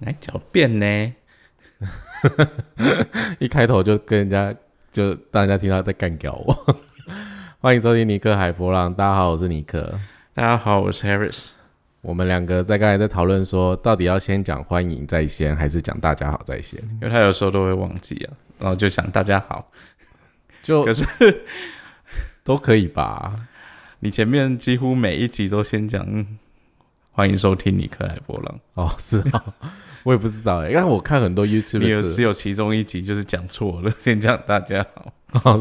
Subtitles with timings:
[0.00, 1.14] 来狡辩呢？
[3.38, 4.54] 一开头就跟人家
[4.92, 6.76] 就大家听到在干掉我。
[7.60, 9.98] 欢迎收听尼克海波浪，大家好，我是尼克。
[10.34, 11.50] 大家好，我是 Harris。
[12.02, 16.78] 我们两个在刚才在讨论说，到底要先讲欢迎在先，还是讲大家好在先？
[17.00, 19.72] 因为他有时候都会忘记啊，然后就想大家好，
[20.62, 21.04] 就可是
[22.44, 23.34] 都可以吧？
[24.00, 26.38] 你前面几乎每一集都先讲嗯
[27.16, 29.42] 欢迎收听尼克海波浪，哦，是哦，
[30.04, 34.84] 我也不知道哎，因为我看很多 YouTube 你有只有其中一集就是讲错了， 先讲大家
[35.32, 35.58] 好。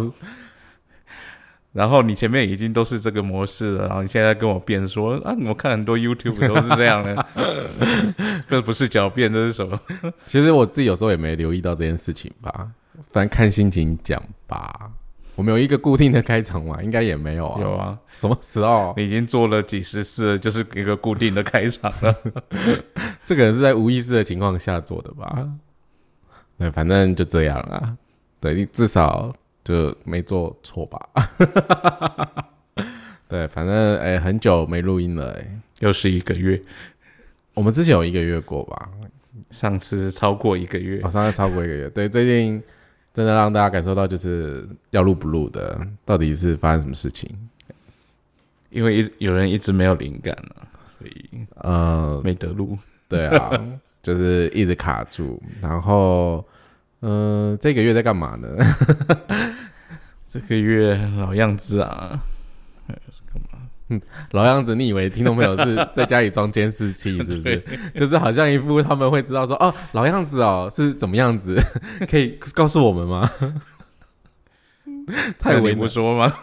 [1.72, 7.26] 然后你前面已经都是这个模式了，然后你现在跟我辩说啊，我看很多 YouTube 都是这样的，
[8.50, 9.80] 这不是狡辩，这是什么？
[10.26, 12.70] 其实我自己有时候也没留意到这件事情吧，
[13.14, 14.92] 反正看心情讲吧。
[15.36, 17.62] 我们有一个固定的开场嘛，应该也没有啊。
[17.62, 18.94] 有啊，什么时候？
[18.96, 22.16] 你已经做了几十次，就是一个固定的开场了。
[23.26, 25.48] 这个人是在无意识的情况下做的吧？
[26.58, 27.98] 对，反正就这样啊。
[28.40, 31.00] 对，至少就没做错吧？
[33.28, 36.62] 对，反正哎、很久没录音了哎、又是一个月，
[37.56, 38.90] 我们之前有一个月过吧？
[39.52, 41.90] 上次超过一个月好，像超过一个月。
[41.90, 42.62] 对，最近
[43.16, 47.28] 真的让大家感受到就是要录不录的，到底是发生什么事情？
[48.70, 50.68] 因为一有人一直没有灵感了，
[51.00, 52.78] 所以呃，没得录。
[53.08, 53.50] 对啊，
[54.04, 56.46] 就是一直卡住，然后。
[57.08, 58.48] 嗯、这个月在干嘛呢？
[60.32, 62.20] 这个月老样子啊，
[64.32, 67.64] 老样子，你以为听众朋友是在家里装监视器 是不是？
[67.96, 71.56] 就是好像一副他们会知道说哦，老样子哦是怎么样子，
[72.10, 73.30] 可以告诉我们吗？
[75.38, 76.34] 太为难，说吗？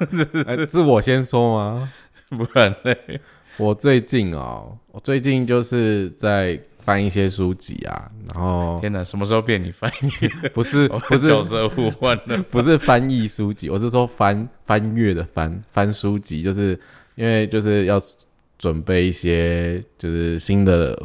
[0.47, 1.93] 哎是我先说吗？
[2.31, 3.21] 不然嘞，
[3.57, 10.29] 我最近哦，我最近就是在翻一些书籍啊，然后天哪，什么时候变你翻译？
[10.55, 12.39] 不是不是角色互换了。
[12.51, 16.79] 不是翻译书籍，我是说翻翻阅的翻翻书籍，就是
[17.15, 18.01] 因为就是要
[18.59, 21.01] 准备一些就是新的，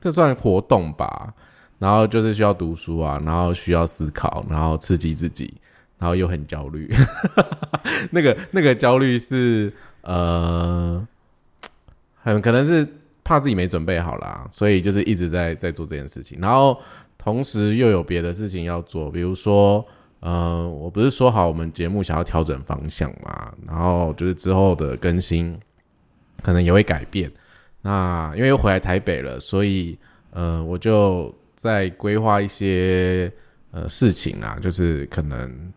[0.00, 1.34] 这算活动吧。
[1.78, 5.54] 然后就是需要读书啊，然后需要思考，然后刺激自己，
[5.98, 6.92] 然后又很焦虑。
[8.12, 9.72] 那个那个焦虑是
[10.02, 11.06] 呃，
[12.22, 12.86] 很可能是
[13.24, 16.78] 怕自己没准备好啦，所以就是一直在在做这件事情，然后
[17.16, 19.84] 同时又有别的事情要做，比如说。
[20.20, 25.58] 呃，我不是说好我们节目想要调整方向嘛，然后就是之后的更新
[26.42, 27.30] 可能也会改变。
[27.80, 29.98] 那因为又回来台北了，所以
[30.32, 33.32] 呃，我就在规划一些
[33.70, 35.72] 呃事情啊，就是可能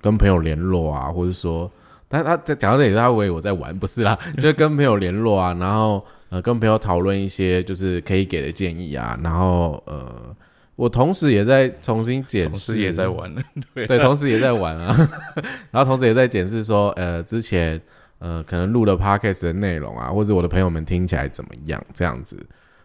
[0.00, 1.70] 跟朋友联络啊，或者说，
[2.08, 10.34] 但他在讲到这里，他以为我在玩，不是啦， 就是跟朋友联络啊，然后呃跟朋友讨论一些就是可以给的建议啊，然后呃。
[10.80, 13.42] 我同时也在重新检视，同事也在玩了，
[13.74, 14.96] 对对，同时也在玩啊，
[15.70, 17.78] 然后同时也在检视说，呃，之前
[18.18, 22.34] 呃可能录了 podcast 的内容啊，或者我的朋友们听起来怎么样这样子，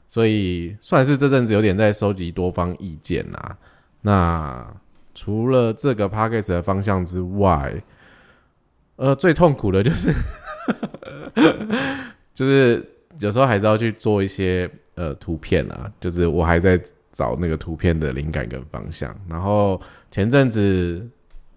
[0.09, 3.55] 所以算是这阵子有点在收集多方意见啊。
[4.01, 4.67] 那
[5.13, 7.81] 除了这个 podcast 的方向之外，
[8.97, 10.13] 呃，最痛苦的就是
[12.35, 12.85] 就是
[13.19, 16.77] 有时候还是要去做一些呃图片啊，就是我还在。
[17.15, 19.81] 找那个图片的灵感跟方向，然后
[20.11, 21.07] 前阵子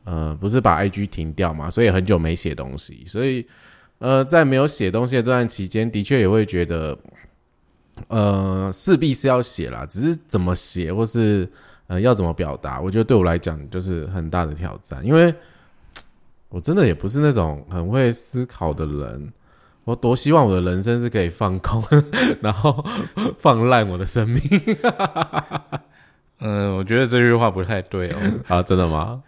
[0.04, 3.44] 呃不是把 IG 停掉嘛，所以很久没写东西，所以
[3.98, 6.96] 呃在没有写东西的这段期间，的确也会觉得
[8.06, 11.50] 呃势必是要写啦，只是怎么写或是
[11.88, 15.34] 呃要怎么表达，我觉得对我来讲就是很大的挑战，因为
[16.48, 19.32] 我真的也不是那种很会思考的人。
[19.88, 21.82] 我多希望我的人生是可以放空，
[22.42, 22.84] 然后
[23.38, 24.42] 放烂我的生命。
[26.40, 28.18] 嗯，我觉得这句话不太对哦。
[28.48, 29.22] 啊，真的吗？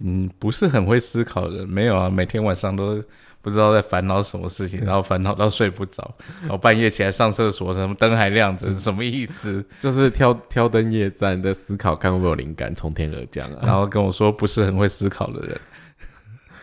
[0.00, 2.98] 嗯，不是很会思考的人，没有啊，每天晚上都
[3.42, 6.10] 不知道在烦恼什么事情，然后烦恼到睡不着，
[6.40, 9.62] 然后半夜起来上厕所，什么灯还亮着，什么意思？
[9.78, 13.58] 就是挑挑灯夜战在思考，看会不会有灵感从天而降啊。
[13.64, 15.60] 然后跟我说不是很会思考的人，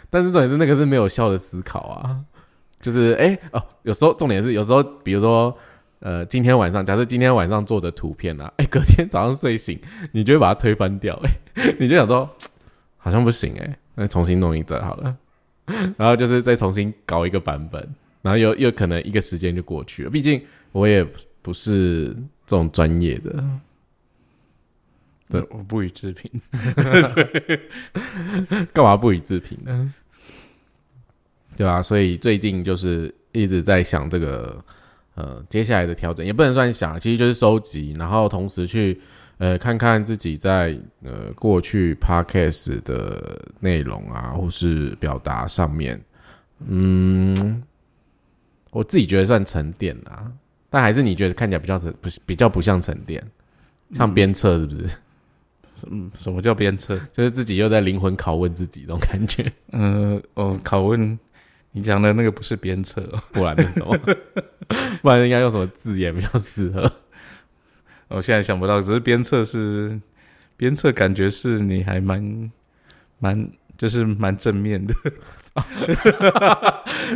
[0.10, 2.18] 但是重点是那个是没有效的思考啊。
[2.83, 5.57] 就是哎、哦，有时候重点是有时候，比如说
[6.00, 9.80] 呃，今天晚上假设今天晚上做的图片啊，哎、隔天早上睡醒，
[10.12, 11.31] 你就会把它推翻掉，哎，
[11.80, 12.30] 你就想说
[12.97, 15.15] 好像不行哎、那重新弄一则好了，
[15.95, 17.81] 然后就是再重新搞一个版本，
[18.21, 20.44] 然后又又可能一个时间就过去了，毕竟
[20.74, 21.07] 我也
[21.41, 22.07] 不是
[22.45, 23.41] 这种专业的，
[25.30, 26.30] 对我不予置评。
[28.74, 29.94] 干嘛不予置评呢？
[31.56, 34.64] 对啊，所以最近就是一直在想这个
[35.16, 39.00] 呃接下来的调整，也不能算想，其实就是收集，然后同时去
[39.38, 46.00] 呃看看自己在呃过去 podcast 的内容啊，或是表达上面，
[46.68, 47.64] 嗯，
[48.72, 50.32] 我自己觉得算沉淀啦，
[50.70, 53.24] 但还是你觉得看起来比较沉不是比较不像沉淀，
[53.94, 54.88] 像鞭策是不是？
[55.90, 56.98] 嗯，什么叫鞭策？
[57.12, 61.20] 就是自己又在灵魂拷问自己那种感觉，嗯、哦，拷问
[61.74, 63.98] 你讲的那个不是鞭策哦， 不然是什么？
[65.02, 66.92] 不然应该用什么字眼比较适合？
[68.08, 70.00] 我 现在想不到，只是鞭策是
[70.56, 72.52] 鞭策，感觉是你还蛮
[73.20, 74.94] 蛮就是蛮正面的，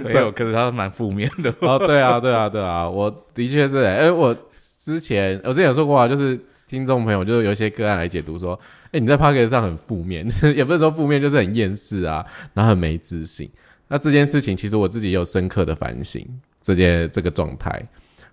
[0.04, 1.54] 没有，可是他蛮负面的。
[1.60, 4.36] 哦，对啊，对啊，对啊，我的确是、欸，哎、我
[4.80, 8.60] 之前我之前有说过啊，就是听众朋友就是有一些个案来解读说，
[8.92, 13.50] 哎、你在 p o c k e t 上很负面，也不是说负面，就是很厌世啊，然后很没自信。
[13.88, 16.26] 那这件事情其实我自己也有深刻的反省，
[16.62, 17.82] 这件这个状态。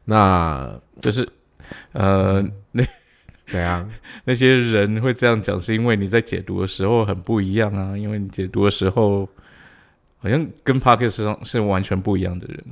[0.05, 1.27] 那就是
[1.93, 2.85] 呃那，
[3.47, 3.89] 怎样？
[4.25, 9.29] 那些人会这样讲，是因为你在解读的时候很不一样啊，因为你解读的时候
[10.19, 12.65] 好像跟 p o c k e 是完全不一样的人。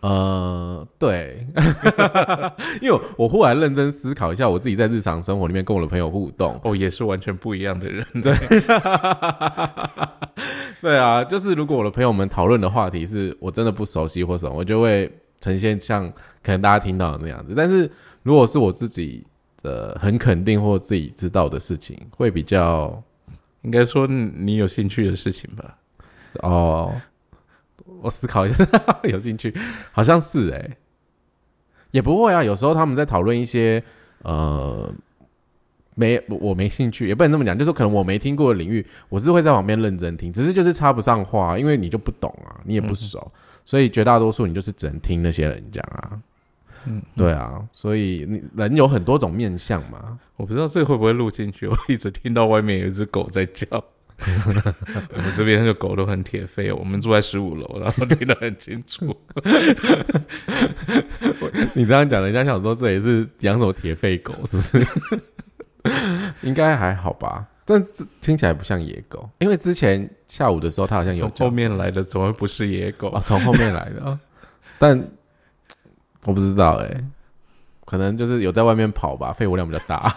[0.00, 1.46] 呃，对，
[2.82, 8.04] 因为我我忽然认真思考一下，我自己在日常生活里面跟我的朋友互动，哦，也是完全不一样的人。
[8.20, 8.34] 对
[10.98, 15.08] 啊，就是如果我的朋友们讨论的话题是我真的不熟悉或什么，我就会
[15.40, 16.10] 呈现像
[16.42, 17.54] 可能大家听到的那样子。
[17.56, 17.88] 但是
[18.24, 19.24] 如果是我自己
[19.62, 23.00] 的很肯定或自己知道的事情，会比较
[23.62, 25.78] 应该说你有兴趣的事情吧？
[26.42, 26.92] 哦，
[28.00, 28.66] 我思考一下，
[29.04, 29.54] 有兴趣，
[29.92, 30.76] 好像是哎、
[31.92, 32.42] 也不会啊。
[32.42, 33.82] 有时候他们在讨论一些
[34.22, 34.92] 呃。
[35.94, 43.30] 没，我我没兴趣，也不能这么讲，就是可能我没听过的领域，我是会在旁边认真听，只是就是插不上话，因为你就不懂啊，你也不熟，
[43.64, 46.18] 所以绝大多数你就是只能听那些人讲啊。
[46.84, 50.18] 嗯，对啊，所以你人有很多种面相嘛。
[50.36, 51.68] 我不知道这个会不会录进去。
[51.68, 53.84] 我一直听到外面有一只狗在叫。
[54.24, 59.16] 我们这边的狗都很铁肺，我们住在十五楼，然后听得很清楚。
[61.74, 64.78] 你这样讲，人家想说这也是养什么铁肺狗，是不是？
[66.42, 73.08] 应该还好吧，但这听起来不像野狗，因为之前下午的时候，它好像有从后面来的怎么不是野狗？
[73.10, 73.20] 啊，？
[73.24, 74.18] 从后面来的，
[74.78, 75.02] 但
[76.24, 77.04] 我不知道哎、
[77.84, 80.14] 可能就是有在外面跑吧，肺活量比较大，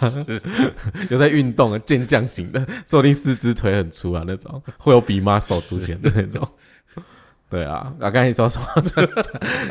[1.09, 6.47] 有在运动的健将型的，说不定四肢腿很粗啊那种，会有比 muscle 出现的那种。
[7.47, 8.67] 对啊，啊，刚才你说什么？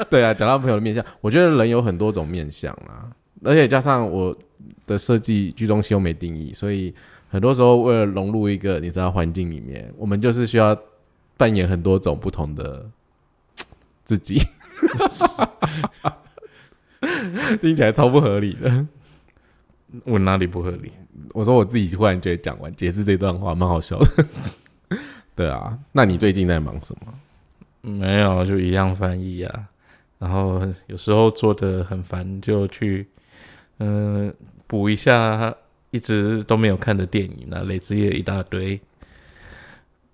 [0.09, 3.11] 对啊，讲到朋友的面相，我觉得人有很多种面相啦，
[3.45, 4.37] 而且加上我
[4.87, 6.95] 的设计居中心又没定义，所以
[7.29, 10.77] 很多时候为了融入一个你知道环境里面，我们就是需要
[11.37, 12.89] 扮演很多种不同的
[14.05, 14.41] 自己，
[17.61, 18.87] 听起来超不合理的。
[20.05, 20.93] 我哪里不合理？
[21.33, 24.27] 我说我自己忽然觉得讲完解释这段话蛮好笑的。
[25.37, 27.15] 对啊，那你最近在忙什么？
[27.83, 29.69] 没有，就一样翻译啊。
[30.19, 33.07] 然后有时候做的很烦，就去
[33.79, 34.33] 嗯、
[34.75, 35.55] 补一下
[35.93, 38.81] 一直都没有看的电影啊，累积也一大堆。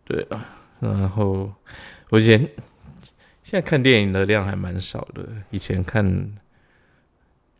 [0.04, 0.46] 对啊，
[0.80, 1.50] 然后
[2.10, 2.38] 我以前
[3.42, 6.04] 现在看电影的量还蛮少的，以前看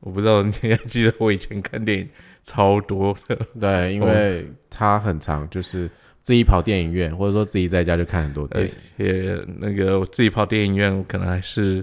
[0.01, 2.09] 我不知道你还记得我以前看电影
[2.43, 8.75] 超多的，对，因为他很长，就是自己跑电影院，或者说自己在家就看很多电而影。
[8.99, 11.83] 且那个我自己跑电影院，我可能还是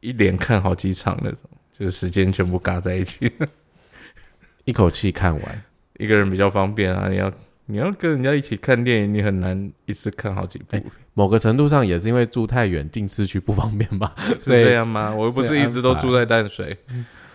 [0.00, 1.40] 一连看好几场那种，
[1.78, 3.32] 就是时间全部嘎在一起。
[4.68, 5.62] 一口气看完。
[5.98, 7.32] 一个人比较方便啊，你要
[7.64, 10.82] 你要跟人家一起看电影，你很难一次看好几部，哎
[11.14, 14.14] 某个程度上也是因为住太远，进市区不方便吧？
[14.42, 15.10] 是这样吗？
[15.12, 16.76] 我又不是一直都住在淡水，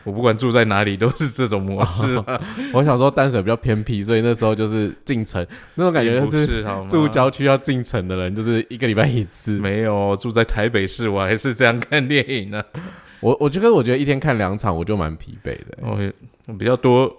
[0.03, 2.39] 我不管住在哪里都是这种模式啊，
[2.71, 6.63] 我想说淡水比较偏僻，所以那时候就是进城那种感觉，就是？
[6.87, 9.57] 住郊区要进城的人，就是一个礼拜一次。
[9.57, 12.63] 没有住在台北市，我还是这样看电影呢、
[13.19, 15.77] 我我觉得我觉得一天看两场我就蛮疲惫的。
[15.81, 15.97] 我
[16.45, 17.13] 我比较多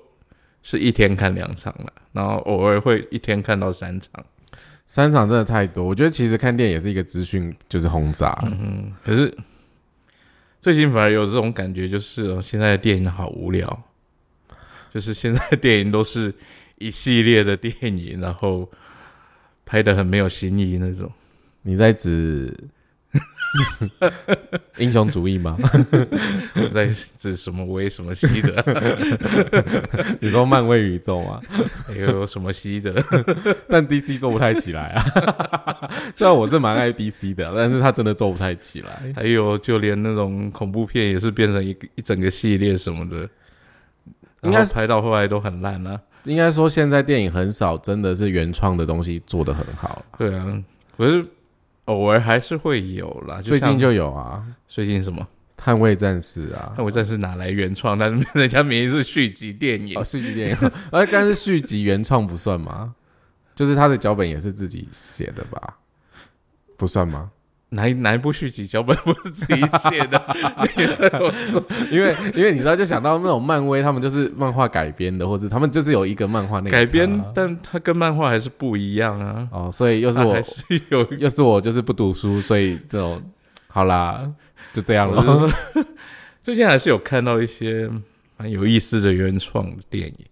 [0.65, 4.11] 是一天看两场了，然后偶尔会一天看到三场。
[4.87, 8.37] 三场真的太多，我觉得其实看电影也是一个资讯就是轰炸。
[8.45, 9.35] 嗯，可是
[10.61, 13.83] 最近反而有这种感觉，就是哦，现在的电影好无聊，
[14.93, 16.35] 就是现在的电影都是
[16.77, 18.71] 一系列的电影，然后
[19.65, 21.11] 拍的很没有新意那种。
[21.63, 22.55] 你在指
[24.79, 25.57] 英雄主义吗？
[26.73, 28.65] 在指什么威什么西的，
[30.21, 31.41] 你说漫威宇宙啊？
[31.87, 32.93] 还有什么西的，
[33.69, 35.91] 但 DC 做不太起来啊。
[36.15, 39.03] 虽然我是蛮爱 DC 的，但是他真的做不太起来。
[39.15, 43.17] 还有就连那种恐怖片也是变成一个一整个系列什么的，
[44.43, 46.01] 应应该是该拍到后来都很烂啊。
[46.25, 50.05] 应该说，现在电影很少真的是原创的东西做得很好。
[50.19, 50.63] 对啊，
[50.97, 51.25] 可是
[51.87, 53.41] 偶尔还是会有啦。
[53.43, 55.27] 最近就有啊，最近什么？
[55.65, 57.99] 《捍卫战士》啊，捍卫战士哪来原创？
[57.99, 62.95] 但是人家明明是续集电影哦，，续集电影，而， 但是续集原创不算吗？
[63.55, 65.79] 就是他的脚本也是自己写的吧？
[66.77, 67.31] 不算吗？
[67.75, 70.23] 哪一哪一部续集脚本不是自己写的？
[71.91, 79.49] 因为因为你知道，就想到那种漫威，他们就是漫画改编的，或者他们就是有一个漫画那个改编，但它跟漫画还是不一样啊。
[79.51, 83.23] 哦，所以又是我它还是有又是我就是不读书，所以这种
[83.67, 84.31] 好啦，
[84.73, 85.53] 就这样我了。
[86.41, 87.91] 最近还是有看到一些
[88.37, 90.25] 蛮有意思的原创的电影，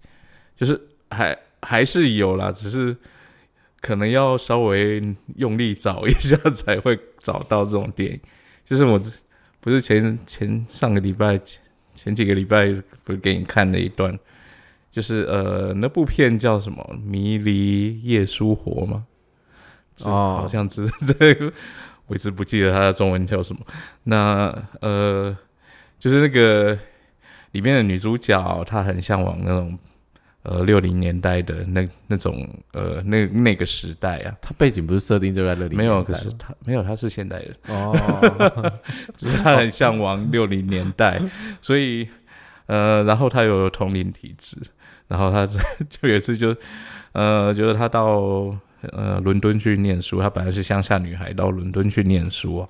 [0.56, 0.80] 就是
[1.10, 2.96] 还还是有啦，只是
[3.82, 8.18] 可能要稍微用力找一下才会找到这种电影。
[8.64, 8.98] 就是我
[9.60, 11.60] 不是前前上个礼拜前
[11.94, 12.72] 前几个礼拜
[13.04, 14.18] 不是给你看了一段，
[14.90, 19.04] 就是呃那部片叫什么《迷离夜书活》吗？
[20.04, 21.52] 哦好像是这个，
[22.06, 23.60] 我一直不记得它的中文叫什么。
[24.04, 25.36] 那呃，
[25.98, 26.76] 就是那个
[27.50, 29.78] 里面的女主角，她很向往那种
[30.42, 34.34] 呃六零年代的那那种呃那那个时代啊。
[34.40, 35.76] 他背景不是设定就在那里？
[35.76, 37.92] 没有，可是她没有，她是现代人，哦，
[39.16, 41.20] 只是她很向往六零年代，
[41.60, 42.08] 所以
[42.66, 44.56] 呃，然后他有同龄体质，
[45.08, 46.54] 然后他就有一次就
[47.12, 48.56] 呃，就是他到
[48.92, 52.68] 呃伦敦去念书，她本来是乡下女孩，到伦敦去念书啊，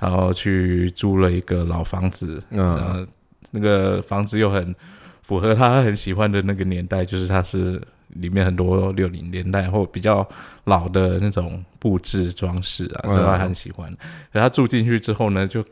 [0.00, 2.76] 然后去租了一个老房子，嗯。
[2.76, 3.06] 呃，
[3.54, 4.74] 那个房子又很
[5.22, 10.28] 符合他很喜欢的那个年代，就是它是里面很多六零年代或比较
[10.64, 13.90] 老的那种布置装饰啊，嗯所以她很喜欢。
[14.32, 15.64] 可他住进去之后呢，就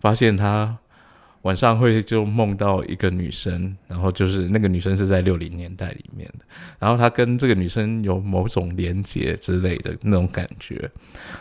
[0.00, 0.76] 发现他
[1.42, 6.44] 晚上会就梦到一个女生，然后就是那个女生是在六零年代里面的，
[6.78, 10.90] 然后他跟这个女生有某种连结之类的那种感觉。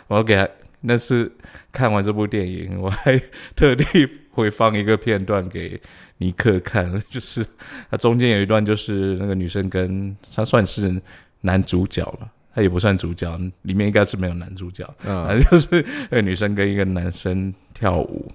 [0.07, 0.47] 我给他
[0.81, 1.31] 那次
[1.71, 3.19] 看完这部电影，我还
[3.55, 3.86] 特地
[4.31, 5.79] 回放一个片段给
[6.17, 7.45] 尼克看， 就是
[7.89, 11.01] 他中间有一段就是那个女生跟他算是
[11.41, 12.31] 男主角了。
[12.53, 18.31] 他也不算主角，里面应该是没有男主角，嗯反正就是那个女生跟一个男生跳舞，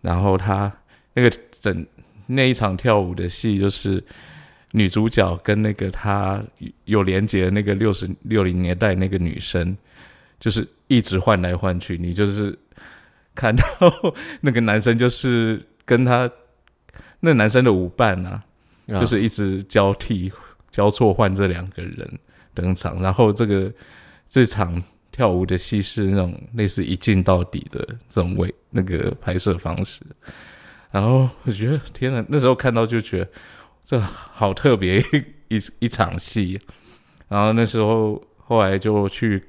[0.00, 0.72] 然后他
[1.12, 1.86] 那个整
[2.26, 4.02] 那一场跳舞的戏，就是
[4.72, 6.42] 女主角跟那个她
[6.86, 9.76] 有连接的那个六十六零年代那个女生，
[10.40, 12.58] 就是一直换来换去，你就是
[13.34, 13.64] 看到
[14.40, 16.26] 那个男生就是跟他
[17.20, 18.44] 那男生的舞伴啊，
[18.86, 20.30] 嗯就是一直交替
[20.70, 22.18] 交错换这两个人
[22.54, 23.72] 登场，然后这个
[24.28, 30.00] 这场跳舞的戏是那种类似一镜到底的这种位那个拍摄方式，
[30.90, 33.28] 然后我觉得天呐，那时候看到就觉得
[33.84, 35.00] 这好特别
[35.48, 36.60] 一一一场戏，
[37.28, 39.42] 然后那时候后来就去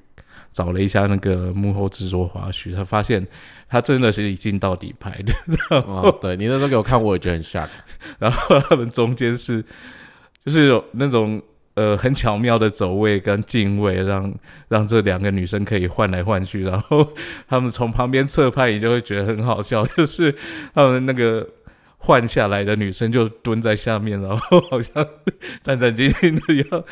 [0.51, 3.25] 找了一下那个幕后制作花絮，他发现
[3.69, 5.33] 他真的是一镜到底拍的，
[5.81, 7.69] 哦，对你那时候给我看，我也觉得很 shock。
[8.19, 9.63] 然后他们中间是
[10.45, 11.41] 就是有那种
[11.75, 14.33] 呃很巧妙的走位跟进位，让
[14.67, 17.07] 让这两个女生可以换来换去，然后
[17.47, 20.35] 他们从旁边侧拍，你就会觉得很好笑，就是
[20.73, 21.47] 他们那个。
[22.07, 25.05] 换下来的女生就蹲在下面， 然后好像
[25.61, 26.85] 战战兢兢的要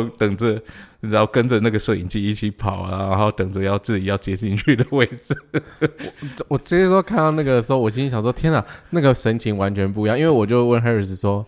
[0.00, 0.62] 要等着，
[1.00, 5.36] 然后跟着那个摄影机一起跑啊，然后等着要自己要接进去的位置。
[6.46, 10.16] 我直接说看到那个的时候，我心里想说：天哪，那个神情完全不一样。
[10.16, 11.44] 因为我就问 Harris 说，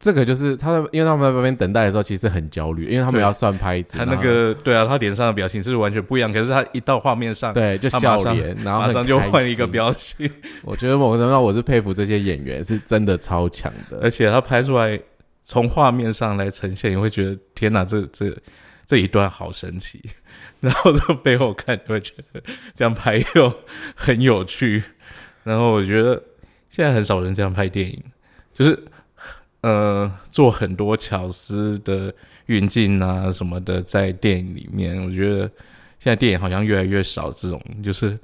[0.00, 9.66] 这个就是他们，因为他们在那边等待的时候，其实很焦虑，因为他们要算拍子，他那个对啊，他脸上的表情是完全不一样，可是他一到画面上，对就笑脸， 然后马上就换一个。
[9.70, 10.28] 表情，
[10.64, 14.10] 我觉得某个程度上，我是佩服这些演员，是真的超强的而。
[14.10, 14.98] 且他拍出来，
[15.44, 18.36] 从画面上来呈现，你会觉得天哪，这这
[18.84, 20.02] 这一段好神奇。
[20.60, 22.42] 然后从背后看，你会觉得
[22.74, 23.54] 这样拍又
[23.94, 24.82] 很有趣。
[25.44, 26.20] 然后我觉得
[26.68, 28.02] 现在很少人这样拍电影，
[28.52, 28.76] 就是
[29.62, 32.12] 呃做很多巧思的
[32.46, 35.02] 运镜啊什么的在电影里面。
[35.04, 35.40] 我觉得
[35.98, 38.18] 现在电影好像越来越少这种，就是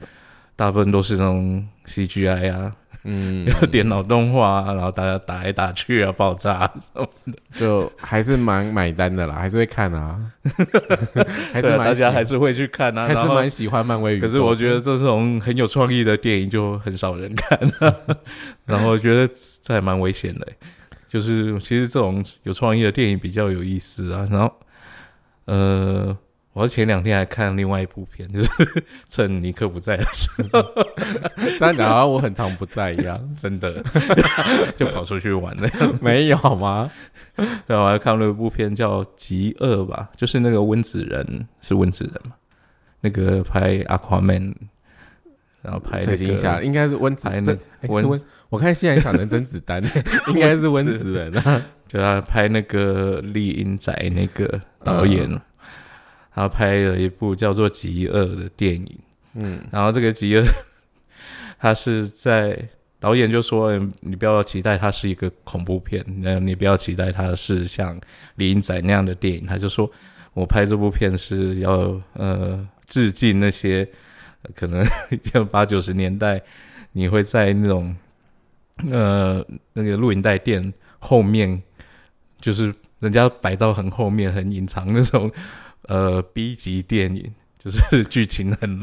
[0.55, 2.75] 大部分都是那种 CGI 啊，
[3.05, 10.19] 嗯， 有点脑动画啊，然后大家打来打去啊，爆炸什么的就还是蛮买单的啦，还是会看啊，
[11.52, 13.07] 还是大家还是会去看啊。
[13.07, 14.26] 还是蛮喜欢漫威宇宙。
[14.26, 17.61] 可是我觉得这种很有创意的电影就很少人看、
[18.64, 19.31] 然后我觉得
[19.62, 20.57] 这还蛮危险的欸、
[21.08, 24.26] 就是其实这种有创意的电影比较有意思啊。
[24.30, 24.52] 然后，
[25.46, 26.16] 呃，
[26.52, 28.50] 我前两天还看另外一部片， 就是
[29.08, 30.62] 趁尼克不在的时候，
[31.58, 33.82] 这样讲好像我很常不在一样， 真的
[34.76, 35.68] 就跑出去玩了。
[36.00, 36.90] 没有吗？
[37.66, 42.34] 然后我还看了一部片叫《极恶》吧，就是那个温子仁是温子仁嘛，
[43.02, 44.40] 那个拍《Aquaman》，
[45.60, 49.83] 然后拍那水晶侠个应该是温子拍那真、诶温是温，我看现在想成甄子丹，
[50.29, 51.65] 应该是温子仁啊。
[51.88, 55.29] 就他拍那个《丽英仔》那个导演，
[56.35, 58.99] 他拍了一部叫做《极恶》的电影。
[59.35, 60.43] 嗯，然后这个《极恶》，
[61.61, 62.59] 他是在
[62.99, 67.97] 导演就说：“嗯你不要期待它是一个恐怖片，那你不要期待它是像
[68.37, 69.88] 《丽英仔》那样的电影。”他就说
[70.35, 73.87] ：“我拍这部片是要呃致敬那些
[74.43, 74.85] 呃可能
[75.23, 76.43] 像八九十年代
[76.93, 77.95] 你会在那种
[78.90, 81.62] 呃那个录影带店后面，
[82.40, 85.30] 就是人家摆到很后面很隐藏那种
[85.83, 87.33] 呃 B 级电影。”
[87.66, 88.80] 就是 剧情很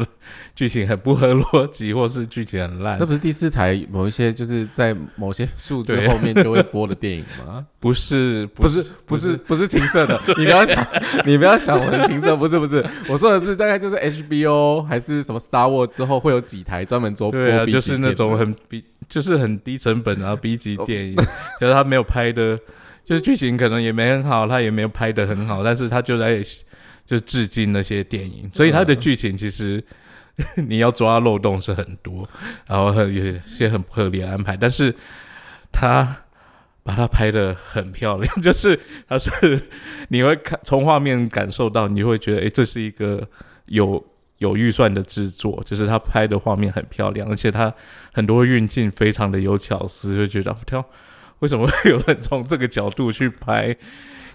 [0.53, 2.99] 剧情很不合逻辑，或是剧情很烂。
[2.99, 3.05] 那。
[3.05, 7.65] 不是第四台某一些就是在某些数字后面就会播的电影吗？
[7.79, 9.63] 不是，不是，不是，不是。
[9.67, 10.85] 情色的， 你不要想，
[11.25, 21.15] 你不要想我很情色，不是，不是，我说的是大概就是 HBO 还是什么 Star War 之后会有几台专门做播对啊，B 级就是那种很 B，就是很低成本啊 B 级电影，
[21.59, 22.59] 可是他没有拍的，
[23.05, 26.41] 就是剧情可能也没很好，他也没有拍的很好，但是他就在
[27.05, 29.83] 就致敬那些电影，所以它的剧情其实
[30.67, 32.27] 你要抓漏洞是很多，
[32.67, 34.95] 然后很有些很不合理的安排，但是
[35.72, 36.15] 他
[36.83, 39.62] 把它拍的很漂亮， 就是他是
[40.10, 43.27] 你会看从画面感受到，你会觉得诶，这是一个
[43.65, 44.03] 有
[44.39, 47.74] 有预算的制作，就是他拍的画面很漂亮，而且他
[48.12, 50.83] 很多运镜非常的有巧思，就觉得跳
[51.39, 53.75] 为什么会有人从这个角度去拍？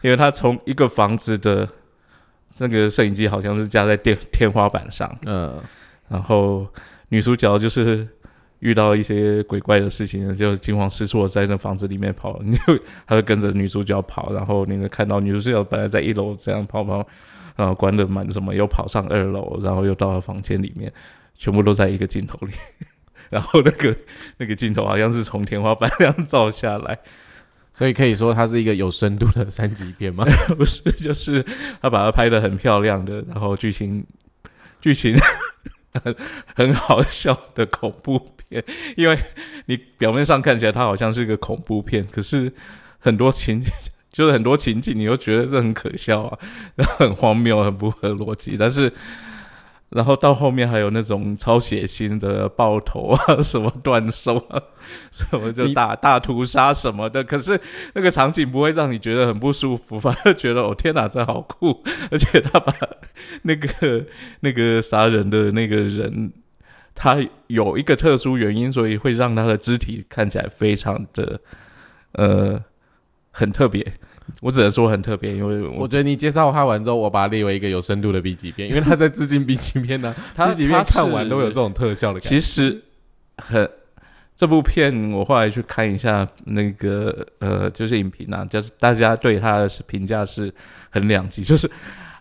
[0.01, 1.69] 因为他从一个房子的
[2.59, 5.61] 那个摄影机好像是架在电天花板上，嗯，
[6.09, 6.67] 然后
[7.09, 8.07] 女主角就是
[8.59, 17.07] 遇到一些鬼怪的事情，就惊慌失措地在那房子里面跑，你就 她就跟着女主角跑，然后那个看到女主角本来在一楼这样跑跑，
[17.57, 20.93] 然后关的门什么，又跑上二楼，然后又到了房间里面，
[21.37, 22.53] 全部都在一个镜头里。
[23.31, 23.95] 然后那个
[24.39, 26.99] 那个镜头好像是从天花板这样照下来，
[27.79, 30.25] 所以可以说它是一个有深度的三级片吗？
[30.59, 31.47] 不是，就是
[31.81, 34.05] 他把它拍的很漂亮的，然后剧情
[34.81, 35.15] 剧情
[36.57, 38.65] 很好笑的恐怖片，
[38.97, 39.17] 因为
[39.67, 42.53] 你表面上看起来它好像是一个恐怖片，可是
[42.99, 43.63] 很多情
[44.11, 46.39] 就是很多情景你又觉得这很可笑啊，
[46.99, 48.93] 很荒谬，很不合逻辑，但是。
[49.91, 54.63] 然后到后面还有那种超血腥的爆头啊，什么断手啊，
[55.11, 57.25] 什么就大大屠杀什么的。
[57.25, 57.59] 可是
[57.95, 61.83] 那个场景不会让你觉得很不舒服， 反而觉得哦天哪，这好酷！
[62.11, 62.75] 而且他把
[63.43, 64.05] 那个
[64.41, 66.33] 那个杀人的那个人，
[66.95, 71.41] 他有一个特殊原因，所以会让他的肢体看起来非常的
[72.13, 72.63] 呃
[73.31, 73.95] 很特别。
[74.41, 82.29] 我只能说很特别，因为我我觉得你介绍他完之后，我把它列为一个有深度的 B 级片，因为 他在致敬 B 级片呢、 他 B 级片他看完都有这种特效的感觉。
[82.29, 82.83] 其实
[83.39, 83.69] 很
[84.37, 90.53] 这部片，我后来去看一下那个呃，就是影评啊，就是大家对他的评价是
[90.91, 91.69] 很两极， 就是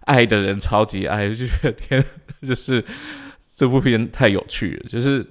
[0.06, 2.04] 爱的人超级爱，就觉得天，
[2.41, 2.84] 就是
[3.56, 5.24] 这部片太有趣了，就是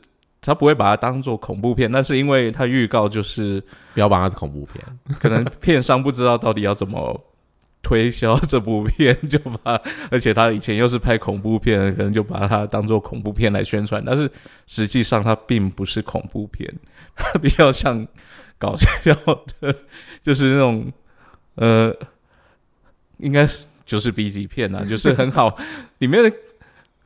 [0.46, 4.82] 他不会把它当做恐怖片，那是因为他预告就是不要把它是恐怖片，
[5.18, 7.20] 可能片商不知道到底要怎么。
[7.82, 9.80] 推销这部片就把，
[10.10, 14.28] 而且他以前又是拍恐怖片，可能就把它当做恐怖片来宣传，但是
[14.66, 16.68] 实际上它并不是恐怖片，
[17.14, 18.04] 它比较像
[18.58, 19.14] 搞笑
[19.60, 19.72] 的，
[20.20, 20.92] 就是那种
[21.54, 21.94] 呃，
[23.18, 25.56] 应该是就是 B 级片啊，就是很好，
[25.98, 26.32] 里面的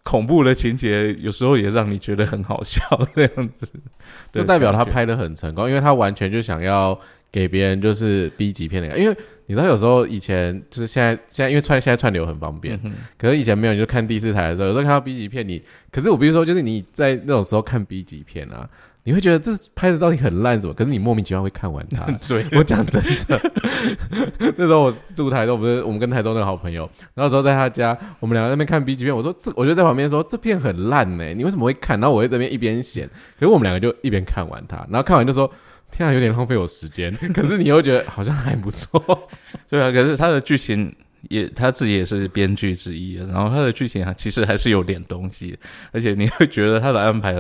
[0.03, 2.81] 恐怖的情节有时候也让你觉得很好笑
[3.15, 3.69] 这样子，
[4.33, 6.99] 就代表他拍的很成功，因为他完全就想要
[7.31, 9.03] 给别人就是 B 级片的感觉。
[9.03, 18.69] 因为你知道有时候以前就是现在现在因为串现在串流很方便，嗯可是以前没有，你就看第四台的时候，有时候看到 B 级片你，可是我比如说就是你在那种时候看 B 级片啊，
[19.05, 20.75] 你会觉得这拍的到底很烂什么？
[20.75, 22.05] 可是你莫名其妙会看完它。
[22.29, 23.53] 对，我讲真的，
[24.57, 31.99] 那时候我住台东，不是我们跟台东的好朋友，然后时候在他家，我们两个在那边看 B 级片，我说这，我就在旁边说这片很烂呢，你为什么会看？
[31.99, 33.07] 然后我在这边一边写，
[33.39, 35.51] 可是我们两个就一边看完它，然后看完就说
[35.91, 39.29] 天啊，有点浪费我时间， 可是你又觉得好像还不错，
[39.69, 40.95] 对啊，可是他的剧情
[41.29, 45.59] 也他自己也是编剧之一，然后他的剧情啊其实还是有点东西，
[45.91, 47.35] 而且你会觉得他的安排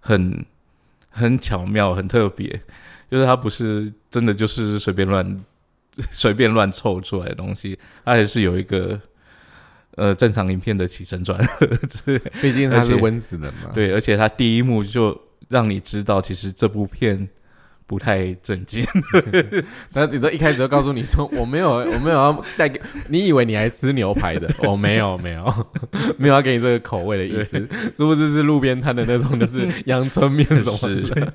[0.00, 0.44] 很
[1.10, 2.48] 很巧妙、很特别，
[3.10, 5.44] 就是它不是真的就是随便乱
[6.10, 8.98] 随便乱凑出来的东西，它还是有一个
[9.96, 11.66] 呃正常影片的起承转合，
[12.40, 13.70] 毕竟它是温子仁嘛。
[13.74, 17.28] 对，而且它第一幕就让你知道，其实这部片
[17.90, 18.86] 不太正经。
[19.94, 25.66] 那你都一开始就告诉你说我没有， 我没有要带给你，以为你还吃牛排的，我、 没有，没有，
[26.16, 27.58] 没有要给你这个口味的意思，
[27.96, 31.32] 殊不知是路边摊的那种，就是阳春面什么的。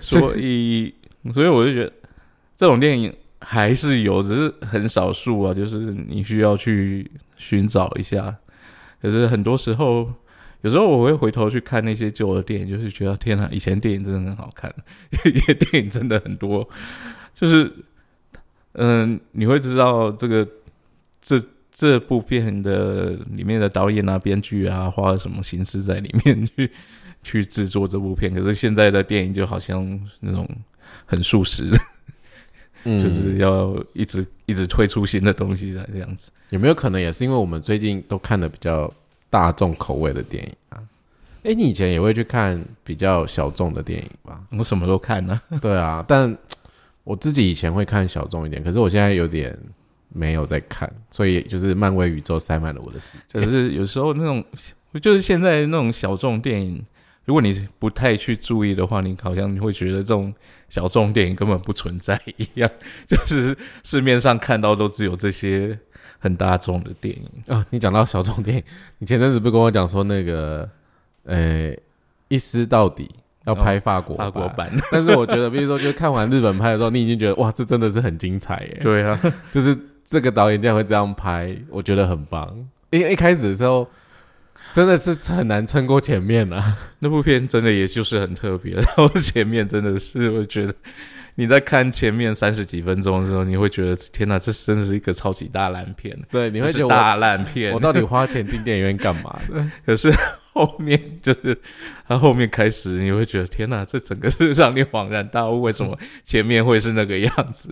[0.00, 0.94] 所以，
[1.34, 1.92] 所以我就觉得
[2.56, 5.76] 这种电影还是有，只是很少数啊，就是
[6.08, 8.34] 你需要去寻找一下。
[9.02, 10.10] 可是很多时候，
[10.62, 14.74] 有时候我会回头去看那些旧的电影，就是觉得天哪，以前电影真的很好看，
[15.24, 16.68] 以前电影真的很多，
[17.34, 17.72] 就是
[18.72, 20.46] 嗯，你会知道这个
[21.20, 21.40] 这。
[21.70, 26.68] 这部片的里面的导演啊、编剧啊，花了什么心思在里面去
[27.22, 28.34] 去制作这部片？
[28.34, 30.44] 可是现在的电影就好像那种
[31.06, 31.70] 很速食，
[32.82, 36.32] 嗯就是要一直一直推出新的东西来这样子。
[36.50, 38.92] 有没有可能也是因为我们最近都看的比较
[39.30, 40.82] 大众口味的电影啊？
[41.44, 44.42] 哎，你以前也会去看比较小众的电影吧？
[44.50, 46.36] 我什么都看呢、 对啊，但
[47.04, 49.56] 我自己以前会看小众一点，可是我现在有点
[50.12, 53.40] 没有在看，所以就是漫威宇宙塞满了我的世界。
[53.40, 54.44] 可是有时候那种，
[55.00, 56.84] 就是现在那种小众电影，
[57.24, 60.34] 如果你不太去注意的话，你好像你会觉得这种
[60.68, 62.68] 小众电影根本不存在一样，
[63.06, 65.78] 就是市面上看到都只有这些
[66.18, 67.28] 很大众的电影。
[67.46, 68.62] 啊，你讲到小众电影，
[68.98, 70.68] 你前阵子不是跟我讲说那个，
[71.24, 71.74] 呃，
[72.28, 73.10] 一尸到底
[73.46, 79.18] 要拍法国、法国，版， 但是我觉得，比如说，就看完日本拍的时候，你已经觉得哇，这真的是很精彩耶， 对啊，
[79.52, 82.48] 就是这个导演竟然会这样拍，我觉得很棒。
[82.90, 83.88] 因为一开始的时候，
[84.72, 86.76] 真的是很难撑过前面啊。
[86.98, 90.74] 那部片真的也就是很特别，然后前面真的是我觉得。
[91.38, 97.72] 你在看前面三十几分钟的时候，你会觉得天哪，这真的是一个超级大烂片，对，你会觉得大烂片。
[97.72, 99.64] 我到底花钱进电影院干嘛的？
[99.86, 100.12] 可是
[100.52, 101.56] 后面就是
[102.08, 107.70] 他后面开始，你会觉得天哪，这整个是让你恍然大悟，为什么前面会是那个样子？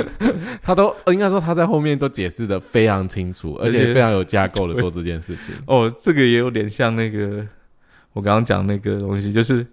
[0.60, 5.54] 他都呃应该说他在后面都解释的非常清楚，而且非常有架构的做这件事情。
[5.66, 7.42] 哦，这个也有点像那个
[8.12, 9.66] 我刚刚讲那个东西，就是。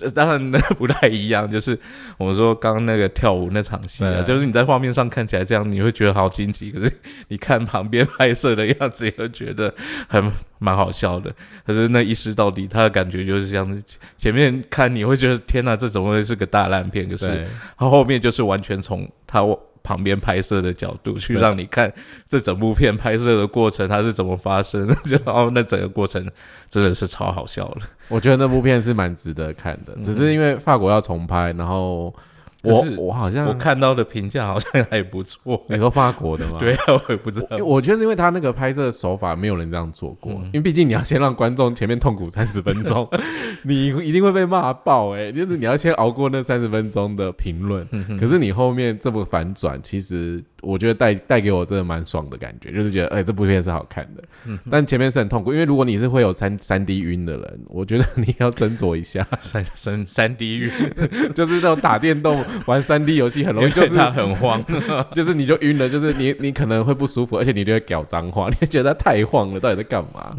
[0.00, 1.78] 这当然那不太一样，就是
[2.16, 6.90] 我们说刚刚那个跳舞那场戏啊，就是你在画面上看起来这样，你会觉得好惊奇，可是
[7.28, 9.74] 你看旁边拍摄的样子，也会觉得
[10.08, 11.30] 很蛮好笑的。
[11.66, 17.06] 可是那一尸到底，他的感觉就是这样子，前面看你会觉得天哪，这怎么会是个大烂片？
[17.06, 19.44] 可是，他后面就是完全从他
[19.82, 21.92] 旁边拍摄的角度去让你看
[22.26, 26.24] 这整部片拍摄的过程，它是怎么发生的， 就哦那整个过程
[26.68, 27.82] 真的是超好笑了。
[28.08, 32.14] 我觉得那部片是蛮值得看的，只是因为法国要重拍，然后
[32.62, 36.56] 我我好像我看到的评价好像还不错，你说法国的吗？
[36.60, 37.56] 对啊，我也不知道。
[37.64, 43.08] 我觉得是因为他那个拍摄手法没有人这样做过，嗯因为毕竟你要先让观众前面痛苦三十分钟，
[43.64, 47.86] 你一定会被骂爆哎、就是你要先熬过那三十分钟的评论。
[47.92, 54.22] 嗯可是你后面这么反转，其实我觉得带带给我真的蛮爽的感觉，就是觉得哎、这部片是好看的。
[54.46, 60.70] 嗯但前面是很痛苦，因为如果你是会有三三 D 晕的人，我觉得你要斟酌一下， 三三三 D 晕，
[61.34, 64.62] 就是那种打电动玩三 D 游戏很容易就是他很慌。
[65.14, 70.36] 就是你就晕了，就是你你可能会不舒服，而且你就会搞脏话，你会觉得它太晃了，到底在干嘛？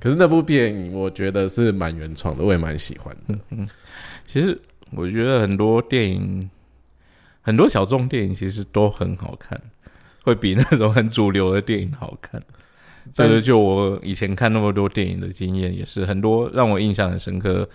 [0.00, 3.36] 可是那部电影我觉得是蛮原创的，我也蛮喜欢的。
[4.26, 4.58] 其实
[4.92, 6.48] 我觉得很多电影，
[7.44, 9.60] 很多小众电影其实都很好看，
[10.24, 12.42] 会比那种很主流的电影好看。
[13.14, 17.68] 但就是就我以前看那么多电影的经验，也是很多让我印象很深刻。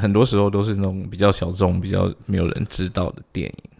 [0.00, 3.70] 很多时候都是那种比较小众、比较没有人知道的电影。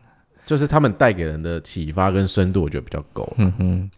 [0.44, 3.32] 就是他们带给人的启发跟深度，我觉得比较够。
[3.38, 3.90] 嗯哼，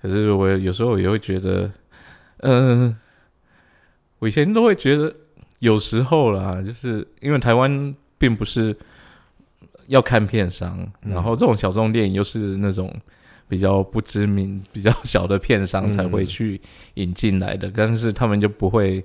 [0.00, 1.70] 可是我有时候也会觉得，
[2.38, 2.96] 嗯、
[4.20, 5.14] 我以前都会觉得，
[5.58, 8.74] 有时候啦，就是因为台湾并不是
[9.86, 11.12] 要看片商，嗯。
[11.12, 12.94] 然后这种小众电影又是那种
[13.48, 16.60] 比较不知名、比较小的片商才会嗯去
[16.94, 19.04] 引进来的，但是他们就不会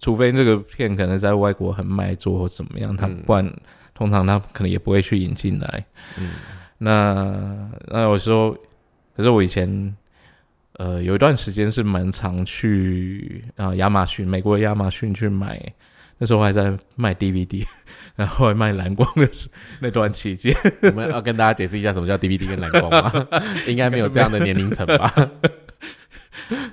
[0.00, 3.52] 除非这个片可能在外国很卖座或怎么样，他不然
[3.94, 5.84] 通常他可能也不会去引进来。
[6.18, 6.30] 嗯，
[6.78, 8.56] 那那有时候，
[9.16, 9.96] 可是我以前
[10.78, 15.60] 呃有一段时间是蛮常去啊亚马逊，美国的亚马逊去买，
[16.18, 17.64] 那时候还在卖 DVD，
[18.16, 19.48] 然后还卖蓝光的时
[19.80, 23.28] 那段期间， 我们要跟大家解释一下什么叫 DVD 跟蓝光吗？
[23.66, 25.12] 应该没有这样的年龄层吧？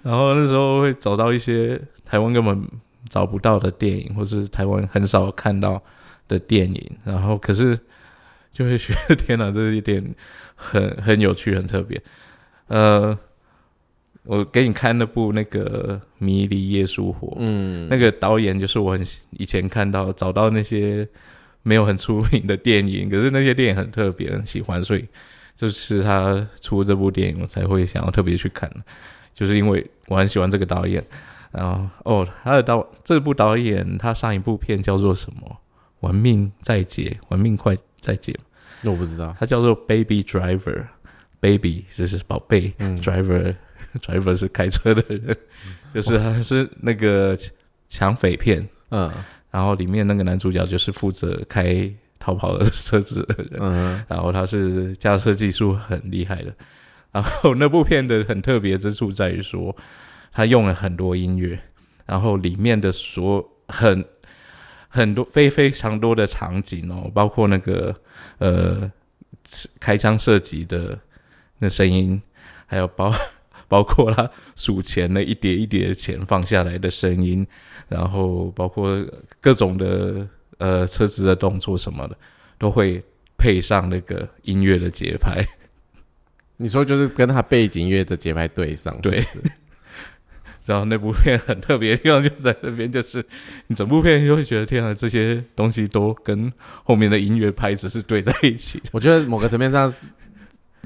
[0.03, 2.67] 然后那时候会找到一些台湾根本
[3.07, 5.81] 找不到的电影，或是台湾很少看到
[6.27, 7.79] 的电影，然后可是
[8.51, 10.03] 就会觉得天哪，这一点
[10.55, 12.01] 很很有趣，很特别。
[12.67, 13.17] 呃，
[14.23, 21.07] 我给你看那部那个《迷离夜书火》，嗯，那个导演就是我很以前看到找到那些
[21.63, 25.05] 没有很出名的电影，可是那些电影很特别，很喜欢，所以
[25.55, 28.69] 就是他出这部电影，我才会想要特别去看。
[29.33, 31.03] 就是因为我很喜欢这个导演，
[31.51, 35.57] 然后哦，他的导这部导演他上一部片叫做什么？
[36.01, 38.33] 玩命再劫，玩命快再劫，
[38.81, 42.97] 那我不知道，他叫做 Baby Driver，Baby 就是宝贝、嗯。
[43.01, 43.55] D r i v e r
[44.01, 45.37] Driver 是开车的人，
[45.93, 47.37] 就是他是那个
[47.87, 49.11] 抢匪片，嗯
[49.51, 56.53] 然后里面那个男主角就是负责开逃跑的车子的人，嗯然后他是驾车技术很厉害的。
[57.11, 59.75] 然后那部片的很特别之处在于说，
[60.31, 61.59] 他用了很多音乐，
[62.05, 64.05] 然后里面的所很
[64.87, 67.95] 很多非非常多的场景哦，包括那个
[68.37, 68.91] 呃
[69.79, 70.99] 开枪射击的
[71.57, 72.21] 那声音，
[72.67, 73.11] 还有包
[73.69, 77.47] 包括他数钱的一叠一叠的钱放下来的声音，
[77.87, 79.01] 然后包括
[79.39, 80.27] 各种的
[80.57, 82.17] 呃车子的动作什么的，
[82.57, 83.01] 都会
[83.37, 85.45] 配上那个音乐的节拍。
[86.57, 89.23] 你说就是跟他背景音乐的节拍对上，对
[90.65, 93.25] 然后那部片很特别的地方就在那边，就是
[93.67, 96.51] 你整部片就会觉得天啊，这些东西都跟
[96.83, 98.79] 后面的音乐拍子是对在一起。
[98.91, 99.91] 我觉得某个层面上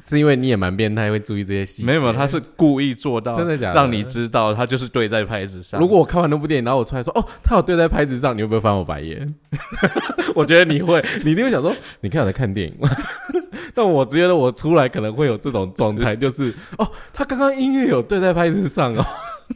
[0.04, 1.86] 是是因为你也蛮变态，会注意这些细节。
[1.86, 5.80] 没有，没有他是故意做到真的假的让你知道他就是对在拍子上。
[5.80, 9.34] 如果我看完那部电影，然后我出来说哦，他有对在拍子上，你会不会翻我白眼？
[10.36, 12.76] 我觉得你 会，你一定会想说，你看我在看电影？
[13.74, 19.06] 但我觉得我出来可能会有这种状态，就是哦，他刚刚音乐有对在拍子上哦，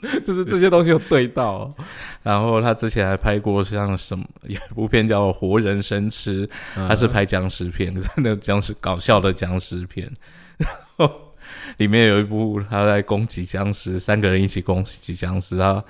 [0.25, 1.75] 就是这些东西有对到、哦。
[2.23, 10.11] 然后他之前还拍过像什么 有一部片叫《活人生吃》，他是拍僵尸片， 那僵尸搞笑的僵尸片。
[10.57, 11.33] 然后
[11.77, 15.83] 里面有一部他在攻击僵尸，三个人一起攻击僵尸，他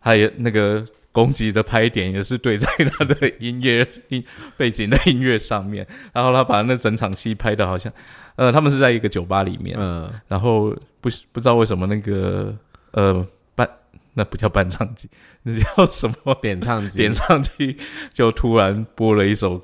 [0.00, 4.24] 他也那个攻击的拍点也是对在他的音乐音
[4.56, 7.92] 背景的音乐上面，然后他把那整场戏拍的好像，
[8.36, 10.70] 呃，他们是在一个酒吧里面，嗯，然后
[11.00, 12.54] 不不知道为什么那个
[12.92, 13.68] 呃伴
[14.14, 15.08] 那不叫伴唱机，
[15.42, 16.34] 那叫什么？
[16.42, 17.76] 点唱机，点唱机
[18.12, 19.62] 就突然播了一首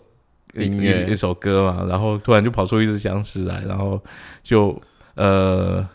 [0.54, 1.06] 音乐。
[1.06, 4.00] 一一首歌嘛，然后突然就跑出一只僵尸来，然后
[4.42, 4.80] 就
[5.14, 5.86] 呃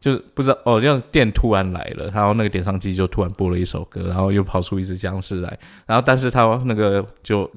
[0.00, 7.50] 就是不知道哦，这样电突然来了，然后那个点唱机就突然播了一首歌，然后又跑出一只僵尸来，然后但是他那个就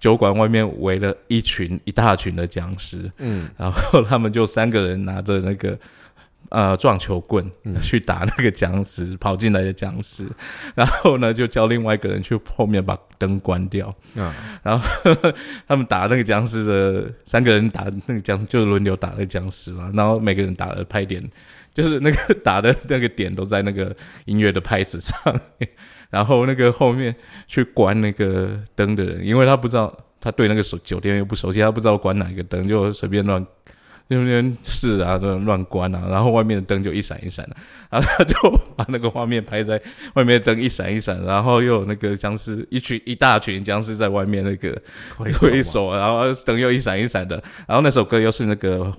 [0.00, 5.76] 酒馆外面围了一群一大群的僵尸，嗯，然后他们就三个人拿着那个
[6.50, 10.26] 呃撞球棍、去打那个僵尸跑进来的僵尸，
[10.74, 15.04] 然后呢就叫另外一个人去后面把灯关掉，啊， 然后
[15.66, 21.22] 他们打那个僵尸的三个人打那个僵就是轮流打那个僵尸嘛，然后每个人打的拍点
[21.74, 25.16] 就是那个 打的那个点都在那个音乐的拍子上
[25.58, 25.70] 面，
[26.10, 27.14] 然后那个后面
[27.46, 33.44] 去关那个灯的人，因为他不知道他对那个手酒店又不熟悉，他不知道关哪一个灯，就随便乱。
[34.08, 37.56] 就那边试啊，乱乱关啊，然后外面的灯就一闪一闪的，
[37.90, 38.34] 然后他就
[38.76, 39.80] 把那个画面拍在
[40.14, 44.80] 外面的灯一闪一闪，然后又有那个僵尸一群一大群僵尸在外面那个
[45.16, 48.92] 挥挥手，然后灯又一闪一闪的，然后那首歌又是那个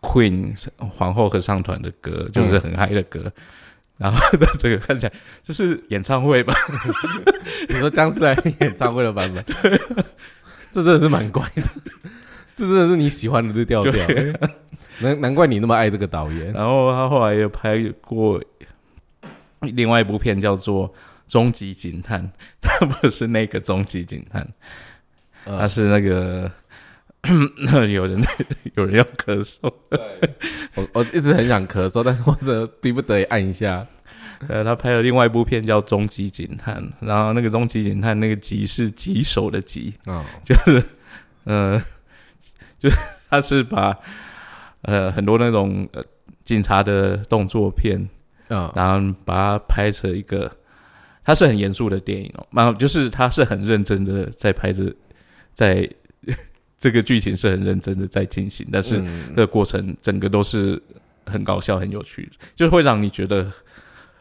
[0.00, 3.30] Queen 皇后合唱团的歌，就是很嗨的歌。
[3.96, 4.18] 然后
[4.58, 6.52] 这个看起来这是演唱会吧？
[7.68, 9.44] 你说僵尸来演唱会的版本，
[10.72, 11.62] 这真的是蛮怪的，
[12.56, 14.06] 这真的是你喜欢的这调调，
[15.00, 16.52] 难难怪你那么爱这个导演。
[16.52, 18.42] 然后他后来又拍过
[19.60, 20.88] 另外一部片叫做
[21.26, 22.22] 《终极警探》，
[22.60, 24.46] 他不是那个终极警探，
[25.46, 26.50] 嗯他是那个
[27.90, 28.22] 有人
[28.76, 29.72] 有人要咳嗽，
[30.74, 33.86] 我我一直很想咳嗽，但是我这逼不得已按一下。
[34.48, 40.84] 呃，他拍了另外一部片叫《终极警探》，然后那个《终极警探》那个“极”是棘手的“棘”，哦，就是
[41.44, 41.82] 呃，
[42.84, 42.98] 就是
[43.30, 43.98] 他是把
[44.82, 46.04] 呃很多那种呃
[46.44, 47.98] 警察的动作片，
[48.48, 50.50] 嗯然后把它拍成一个
[51.24, 54.94] 它是很严肃的电影哦，然后就是他是很认真的在拍着，
[55.54, 55.88] 在
[56.76, 59.28] 这个剧情是很认真的在进行，但是嗯。
[59.30, 60.80] 这个过程整个都是
[61.24, 63.50] 很搞笑、很有趣，就会让你觉得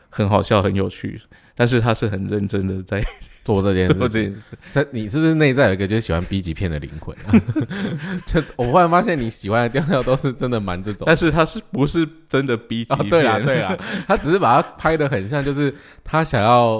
[0.09, 1.21] 很好笑、很有趣，
[1.55, 3.03] 但是他是很认真的在
[3.43, 4.87] 做这件事情。
[4.91, 7.33] 你是不是内在有一个就是喜欢 B 级片的灵魂、啊？
[8.25, 11.05] 就我忽然发现你喜欢的调调都是真的蛮这种。
[11.05, 12.95] 但是他是不是真的 B 级？
[13.09, 13.77] 对啦对啦，
[14.07, 16.77] 他只是把它拍的很像，就是他想要，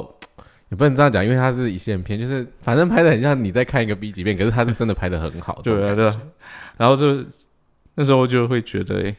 [0.70, 5.62] 也不能这样讲，因为他是一线片，就是反正拍的很像你在看一个 B 级片，可是他是真的拍的很好。
[5.64, 6.22] 对啊，对啊。
[6.78, 7.24] 然后就
[7.96, 9.16] 那时候就会觉得，哎、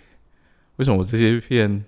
[0.76, 1.84] 为什么我这些片，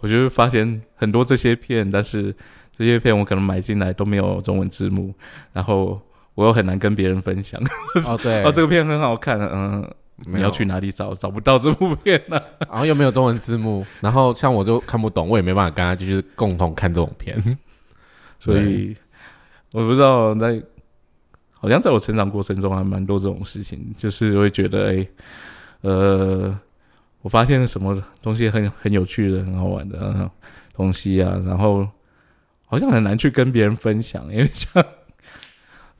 [0.00, 2.34] 我就会发现很多这些片，但是
[2.80, 5.12] 这些片我可能买进来都没有中文字幕，
[5.52, 6.00] 然后
[6.34, 7.60] 我又很难跟别人分享。
[8.08, 9.86] 哦 对，哦，这个片很好看，嗯、
[10.24, 11.14] 你要去哪里找？
[11.14, 12.40] 找不到这部片呢、
[12.70, 17.58] 然后又没有中文字幕，然后像我就看不懂，我也没办法跟他继续共同看这种片。
[18.40, 18.96] 所以
[19.72, 20.58] 我不知道在，
[21.52, 25.06] 好像在我成长过程中还蛮多这种事情，就是会觉得，哎、
[25.82, 26.58] 呃，
[27.20, 30.30] 我发现了什么东西很很有趣的、很好玩的、呃
[30.72, 31.86] 东西啊，然后
[32.70, 34.84] 好像很难去跟别人分享， 因为像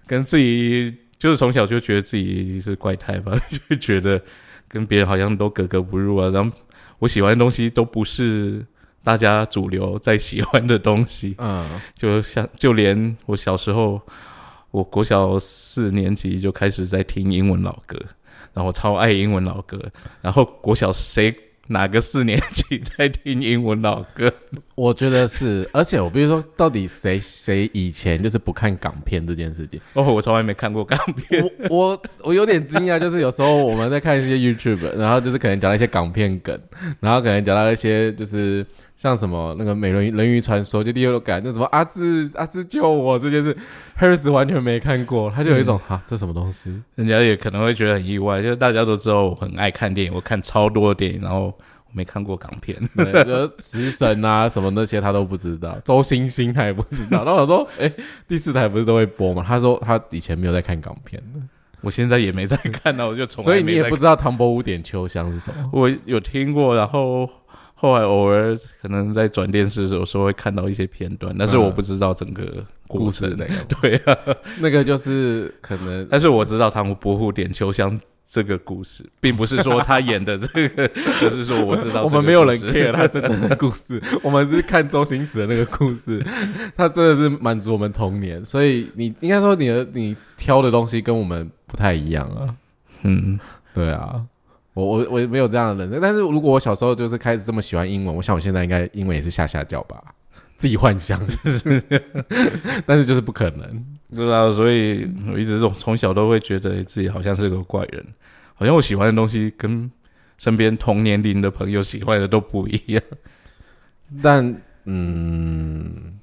[0.06, 3.36] 跟自己就是从小就觉得自己是怪胎吧，
[3.68, 4.22] 就觉得
[4.68, 6.56] 跟别人好像都格格不入啊，然后
[7.00, 8.64] 我喜欢的东西都不是
[9.02, 14.00] 大家主流在喜欢的东西，嗯，就像就连我小时候，
[14.70, 17.98] 我国小四年级就开始在听英文老歌，
[18.54, 19.76] 然后我超爱英文老歌。
[20.22, 21.34] 然后国小谁
[21.70, 24.32] 哪个四年级在听英文老歌？
[24.74, 31.42] 我觉得是，而且我比如说，到底谁谁以前就是不看港片这件事情，哦，我从来没看过港片。
[31.42, 36.58] 我我我有点惊讶，就是有时候我们在看一些 YouTube，然后就是可能讲到一些港片梗，
[36.98, 38.66] 然后可能讲到一些就是
[39.00, 43.56] 像什么那个美人鱼人鱼传说，就第六感，那什么阿志阿志救我这件事
[43.98, 46.70] ，Harris 完全没看过，他就有一种哈、这什么东西？
[46.96, 52.76] 人家也可能会觉得很意外，就是大家都知道我很爱看电影，我看超多的电影，然后我没看过港片。
[52.94, 57.24] 对，就食神啊什么那些他都不知道，周星星他也不知道。
[57.24, 57.90] 然后我说，哎、
[58.28, 59.42] 第四台不是都会播吗？
[59.46, 61.40] 他说他以前没有在看港片的，
[61.80, 65.70] 我现在也没在看呢，我就从来所以你也不知道唐伯虎点秋香是什么。
[65.72, 67.26] 我有听过，然后
[67.80, 72.44] 后来偶尔可能在转电视的时候，说会看到一些片段，但是嗯我不知道整个
[72.86, 73.30] 故故事。
[73.30, 80.82] 事那个，对啊，那个就是可能 但是我知道唐伯虎点秋香这个故事，并不是说他演的这个，
[81.24, 86.22] 而是说我知道我这个们没有人 care 他真的的故事， 我们是看周星驰的那个故事，
[86.76, 88.44] 他真的是满足我们童年。
[88.44, 92.54] 所以你应该说你的你挑的东西跟我们不太一样啊。
[93.04, 93.40] 嗯，
[93.72, 94.22] 对啊，
[94.74, 100.02] 我我我没有这样的人，但是如果我小时候就是开始这么喜欢英文，我想我现在应该英文也是下下叫吧，
[100.56, 101.20] 自己幻想，
[102.86, 103.84] 但是就是不可能。
[104.14, 108.04] 对啊，所以我一直从从小都会觉得自己好像是个怪人，
[108.54, 109.90] 好像我喜欢的东西跟
[110.38, 113.02] 身边同年龄的朋友喜欢的都不一样。
[114.22, 116.18] 但嗯，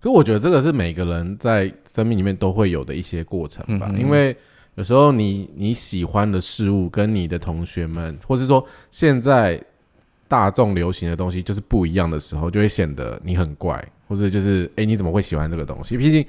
[0.00, 4.36] 可是我觉得这个是每个人在生命里面都会有的一些过程吧，因为
[4.76, 9.62] 有时候你你喜欢的事物跟你的同学们，或是说现在
[10.26, 15.96] 大众流行的东西就是不一样的时候，就会显得你很怪，或者就是哎、诶你怎么会喜欢这个东西？
[15.98, 16.24] 毕竟。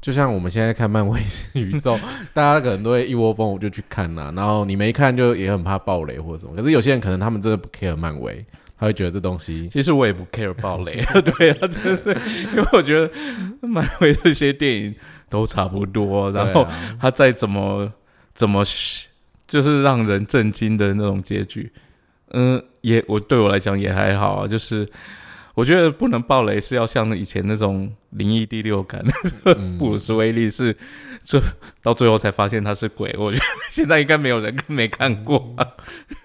[0.00, 1.20] 就像我们现在看漫威
[1.52, 1.96] 宇宙，
[2.34, 6.56] 大家可能都会一窝蜂我就去看呐、然后你没看就也很怕爆雷或者什么。
[6.56, 8.44] 可是有些人可能他们真的不 care 漫威，
[8.76, 11.00] 他会觉得这东西 其实我也不 care 爆雷，
[11.38, 12.20] 对啊，真的，
[12.52, 13.08] 因为我觉得
[13.60, 14.92] 漫威这些电影
[15.32, 16.68] 都差不多，然后
[17.00, 17.90] 他再怎么
[18.34, 18.62] 怎么
[19.48, 21.72] 就是让人震惊的那种结局，
[22.32, 24.86] 嗯，也我对我来讲也还好啊，就是
[25.54, 29.02] 我觉得不能爆雷是要像以前那种灵异第六感，
[29.46, 29.76] 嗯。
[29.80, 30.76] 布鲁斯威利是
[31.24, 31.40] 就
[31.82, 35.66] 到最后才发现他是鬼，我觉得现在应该没有人没看过、啊，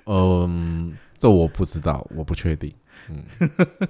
[0.06, 2.74] 嗯，这我不知道，我不确定。
[3.10, 3.50] 嗯，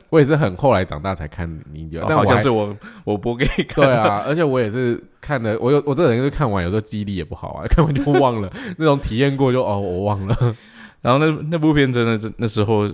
[0.10, 10.36] 我也是很后来长大才看你有，但好像是我我播给你看，对啊，而且我也是看的，我有我这人就是看完有时候记忆力也不好啊， 看完就忘了 那种体验过就哦我忘了。
[11.02, 12.88] 然后那那部片真的是那时候，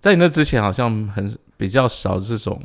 [0.00, 2.60] 在你那之前好像很比较少这种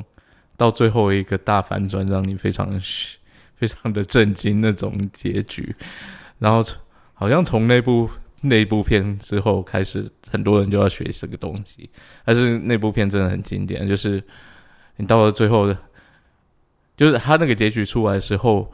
[0.56, 2.68] 到最后一个大反转，让你非常
[3.54, 5.74] 非常的震惊那种结局。
[6.38, 6.62] 然后
[7.12, 8.08] 好像从那部
[8.40, 11.88] 那部片之后开始，很多人就要学这个东西。
[12.24, 14.22] 但是那部片真的很经典，就是
[14.96, 15.74] 你到了最后，
[16.96, 18.72] 就是他那个结局出来之后。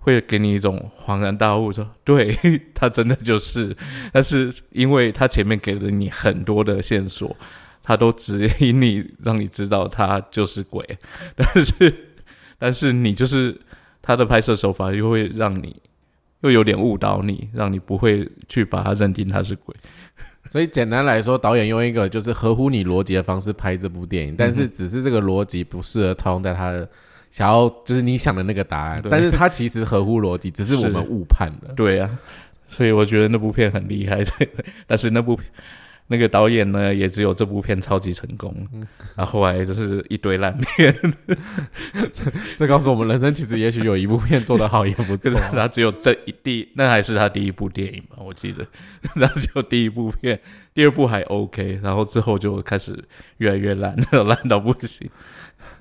[0.00, 2.34] 会给你一种恍然大悟，说对
[2.72, 3.76] 他真的就是，
[4.10, 7.36] 但是因为他前面给了你很多的线索，
[7.82, 10.98] 他都指引你，让你知道他就是鬼，
[11.34, 11.94] 但是
[12.58, 13.60] 但是你就是
[14.00, 15.76] 他的拍摄手法又会让你
[16.40, 19.74] 又有点误导你，让你不会去把他认定他是鬼。
[20.48, 26.88] 所以简单来说，导演用一个就是合乎你逻辑的方式拍这部电影，但是只是这个逻辑不适合套用在他的
[27.30, 31.72] 想要就是你想的那个答案， 但是他其实合乎逻辑，只是我们误判的。
[31.74, 32.10] 对啊，
[32.66, 34.24] 所以我觉得那部片很厉害，
[34.86, 35.38] 但是那部
[36.10, 38.54] 那个导演呢，也只有这部片超级成功，
[39.14, 40.94] 然后后来就是一堆烂片，
[42.56, 45.36] 这告诉我们，人生其实也许有一部片做得好也不错就是。
[45.52, 48.66] 他只有这一第，那还是他第一部电影吧，我记得，
[49.14, 50.40] 他只有第一部片，
[50.72, 52.98] 第二部还 OK，然后之后就开始
[53.36, 53.94] 越来越烂，
[54.26, 55.08] 烂到不行。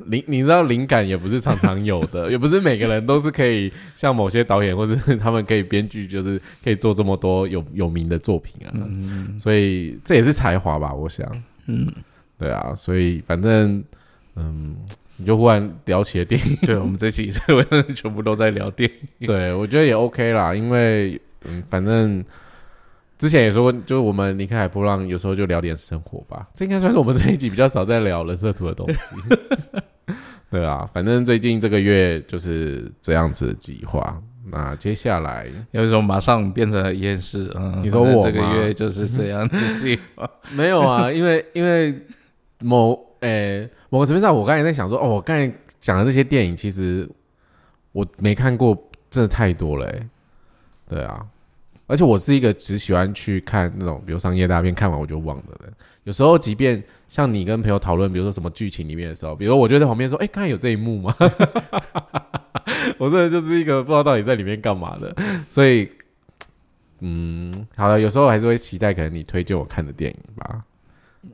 [0.06, 8.72] 灵，你知道灵感也不是常常有的，也不是每个人都是可以像某些导演或者是他们可以编剧，就是可以做这么多有有名的作品啊。
[8.76, 11.26] 嗯所以这也是才华吧，我想。
[11.68, 11.92] 嗯，
[12.38, 13.84] 对啊，所以反正
[14.36, 14.76] 嗯，
[15.18, 17.32] 你就忽然聊起了电影，对，我们这期
[17.96, 18.90] 全部都在聊电
[19.20, 19.28] 影。
[19.28, 22.24] 对我觉得也 OK 啦，因为嗯，反正
[23.18, 26.48] 之前也说过，就是我们离开海波浪，有时候就聊点生活吧。
[26.54, 29.16] 这应该算是我们这一集比较少在聊人设图的东西。
[30.50, 34.22] 对啊，反正最近这个月就是这样子的计划。
[34.50, 41.94] 那接下来有一种马上变成了一件事，嗯，你说我这个月就是这样子计划， 没有啊，因为因为
[42.60, 45.52] 某诶、某个层面上，我刚才在想说，哦，我刚才
[45.82, 47.10] 讲的那些电影，其实
[47.92, 48.78] 我没看过，
[49.10, 50.08] 真的太多了、欸。
[50.88, 51.26] 对啊，
[51.88, 55.74] 而且我是一个只喜欢去看那种，比如商业大片，看完我就忘的人。
[56.04, 61.16] 有时候，即便像你跟朋友讨论，比如说什么剧情里面的时候，比如说我就在旁边说，哎、刚才有这一幕吗？
[63.00, 65.16] 我真的就是一个不知道到底在里面干嘛的，
[65.50, 65.90] 所以。
[67.00, 70.64] 嗯，好了，有时候还是会期待可能你推荐我看的电影吧。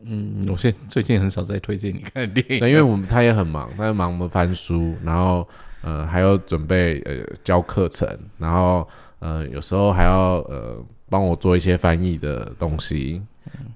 [0.03, 5.47] 嗯，我现最近很少在推荐你看电影，对， 因为我们他也很忙，他在忙我们翻书，然后
[5.81, 8.05] 呃还要准备呃教课程，
[8.37, 8.85] 然后
[9.23, 13.21] 呃有时候还要呃帮我做一些翻译的东西，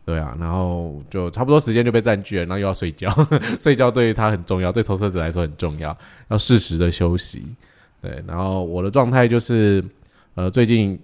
[0.05, 3.09] 对啊，然后就差不多时间就被占据了，然后又要睡觉，
[3.59, 7.45] 睡觉对于他很重要，对投射者来说很重要，要适时的休息，
[8.01, 9.83] 对，然后我的状态就是
[10.35, 10.99] 呃最近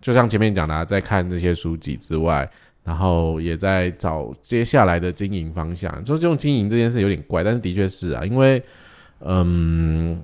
[0.00, 2.50] 就像前面讲的、啊，在看这些书籍之外。
[2.84, 6.04] 然后也在找接下来的经营方向。
[6.04, 8.60] 就这种经营这件事有点怪，但是的确是啊，因为
[9.20, 10.20] 嗯，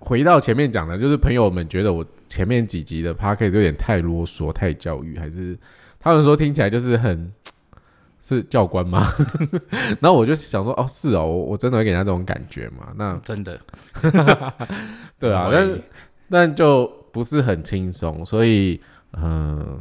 [0.00, 5.56] 回到前面讲的，就是朋友们觉得我前面几集的 p a c k a g e 有点太啰嗦、太教育，还是
[6.00, 7.30] 他们说听起来就是很
[8.20, 9.06] 是教官吗？
[10.00, 12.88] 然后我就想说，哦，是哦，我我真的会给人家这种感觉嘛？
[12.96, 13.60] 那真的，
[15.20, 15.80] 对啊，我但
[16.28, 18.80] 但就不是很轻松，所以
[19.12, 19.80] 嗯。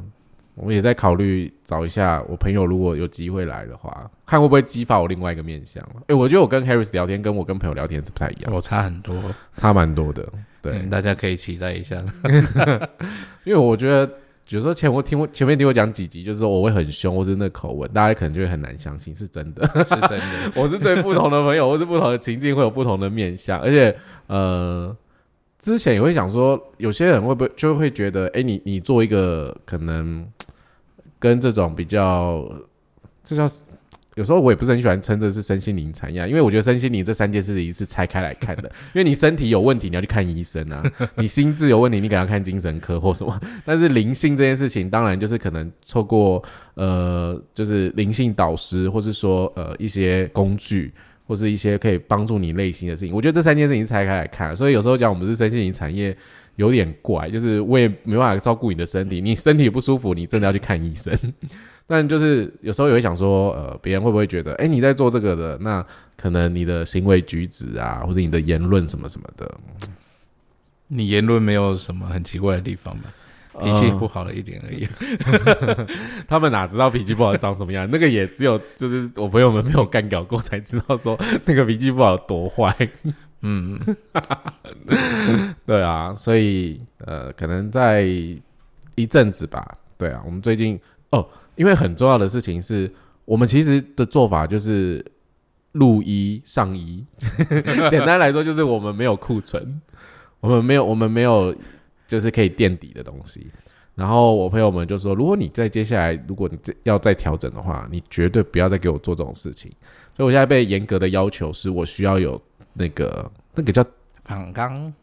[0.62, 5.84] 我也在考虑找一下我朋友，如果有机会来的话，看会不会激发我另外一个面相。
[6.08, 9.16] 哎、我觉得我跟 Harris 聊天，跟我跟朋友聊天是不太一样，我差很多，
[9.56, 10.28] 差蛮多的。
[10.62, 11.96] 对，嗯大家可以期待一下。
[13.46, 14.10] 因为我觉得
[14.50, 19.66] 有时候前我听我前面听我讲几集，就是说我会很凶，或是那口吻，大家可能就会很难相信是真的。
[19.86, 23.96] 是真的， 我是对不同的朋友或是不同的情境会有不同的面相，而且
[24.28, 24.94] 呃，
[25.60, 30.26] 之前也会想说，有些人会不会就会觉得，哎、你你做一个可能
[31.20, 32.50] 跟这种比较，
[33.24, 33.46] 这叫
[34.16, 40.82] 有时候我也不是很喜欢称这是身心灵产业啊，因为我觉得身心灵这三件事情是拆开来看的， 因为你身体有问题你要去看医生啊，
[41.16, 46.42] 你心智有问题你可能要看精神科或什么， 但是灵性这件事情当然就是可能透过
[46.76, 50.94] 呃就是灵性导师或是说呃一些工具。
[51.30, 56.18] 或是一些可以帮助你内心的事情，我觉得这三件事情拆开来看，所以有时候讲我们是身心灵产业
[56.56, 61.16] 有点怪，就是我也没办法照顾你的身体，你身体不舒服，你真的要去看医生。
[61.86, 65.86] 但就是有时候也会想说，呃，别人会不会觉得，哎、你在做这个的，那
[66.18, 69.56] 可能你的行为举止啊，或者你的言论什么什么的，
[70.88, 73.04] 你言论没有什么很奇怪的地方吗？
[73.60, 74.88] 脾气不好了一点而已。
[76.28, 77.88] 他们哪知道脾气不好长什么样？
[77.92, 82.76] 那个也只有就是我朋友们没有干掉过，才知道说那个脾气不好多坏。
[83.42, 83.80] 嗯，
[85.66, 88.04] 对啊，所以呃，可能在
[88.96, 89.78] 一阵子吧。
[89.98, 90.80] 对啊，我们最近
[91.12, 92.92] 哦，因为很重要的事情是
[93.26, 95.06] 我们其实的做法就是
[95.72, 97.06] 入一上一，
[97.90, 99.82] 简单来说就是我们没有库存，
[100.42, 101.56] 我们没有我们没有
[102.10, 103.48] 就是可以垫底的东西。
[103.96, 109.72] 然后我朋友们就说，如果你在接下来，如果你再要再调整的话，你绝对不要再给我做这种事情。
[110.16, 112.42] 所以我现在被严格的要求是我需要有
[112.74, 113.86] 那个那个叫
[114.24, 114.94] 反刚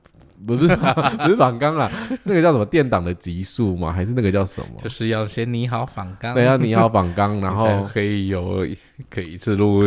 [0.47, 0.69] 不是
[1.19, 1.91] 不是反纲啦，
[2.25, 3.93] 那个叫什么电档的级数吗？
[3.93, 4.81] 还是那个叫什么？
[4.83, 8.67] 就是要先拟好反刚，对，要你好反纲，然后 可以有
[9.11, 9.85] 可以一次录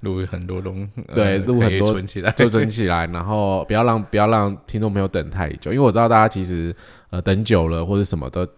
[0.00, 6.74] 录很多东，呃对录很多存起来， 就存起来，然后不要让不要让听众朋友等太久，因为我知道大家其实
[7.10, 8.48] 呃等久了或者什么的，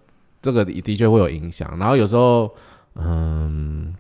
[0.41, 1.77] 这个的确会有影响。
[1.79, 2.55] 然后有时候，
[2.95, 3.95] 嗯，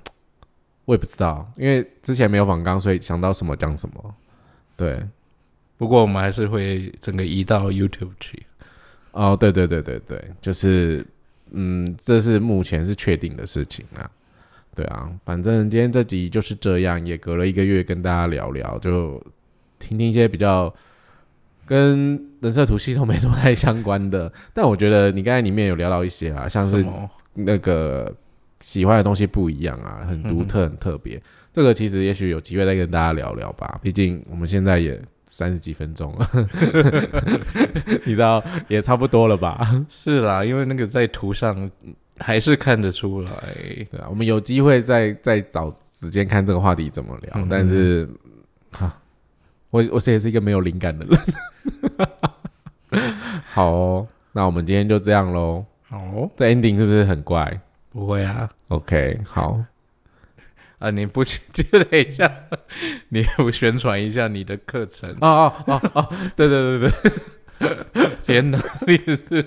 [0.84, 4.14] 我也不知道，因为之前没有访刚，所以想到什么讲什么。
[4.76, 5.00] 对，
[5.76, 8.44] 不过我们还是会整个移到 YouTube 去。
[9.12, 11.06] 哦，对对对对对，就是
[11.52, 14.10] 嗯，这是目前是确定的事情啊。
[14.74, 19.22] 对啊，反正今天这集就是这样，也隔了一个月跟大家聊聊，就
[19.78, 20.72] 听听一些比较
[21.66, 24.32] 跟人设图系统没什么太相关的。
[24.52, 26.84] 但我觉得你刚才里面有聊到一些啊，像是
[27.34, 28.12] 那个
[28.60, 31.20] 喜欢的东西不一样啊，很独特、很特别。
[31.52, 36.28] 这个其实也许有机会再跟大家聊聊吧，毕竟我们现在也三十几分钟了，
[38.04, 39.84] 你知道也差不多了吧？
[39.88, 41.70] 是啦，因为那个在图上
[42.18, 43.30] 还是看得出来。
[43.90, 47.32] 对啊，我们有机会再再找时间看这个话题怎么聊。
[47.34, 48.08] 嗯但是，
[48.72, 48.96] 哈，
[49.70, 51.18] 我我也是一个没有灵感的人。
[53.46, 55.64] 好哦，那我们今天就这样喽。
[55.90, 57.60] 哦，这 ending 是不是很怪
[57.90, 59.60] 不会啊，？OK，好，
[60.78, 61.40] 啊，你不去
[61.72, 62.30] 等一下，
[63.10, 65.08] 你不宣传一下你的课程？
[65.20, 66.90] 哦哦哦哦，对对对
[67.60, 69.46] 对天哪，你是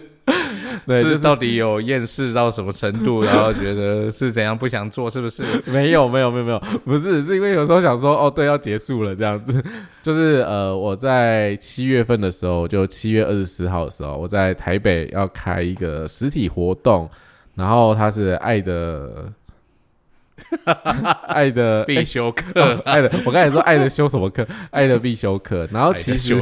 [0.86, 5.44] 对，就是是到底有厌世到什么程度， 然后觉得是怎样不想做，是不是？
[5.66, 9.64] 没有没有没有没有，不是，是因为有时候想说，哦，对，要结束了这样子，
[10.02, 17.10] 就是呃，我在七月份的时候，就七月二十四号的时候，我在台北要开一个实体活动，
[17.56, 19.32] 然后它是爱的，
[21.28, 24.48] 爱的必修课，哦爱的，我刚才说爱的修什么课？
[24.72, 25.68] 爱的必修课。
[25.72, 26.36] 然后其实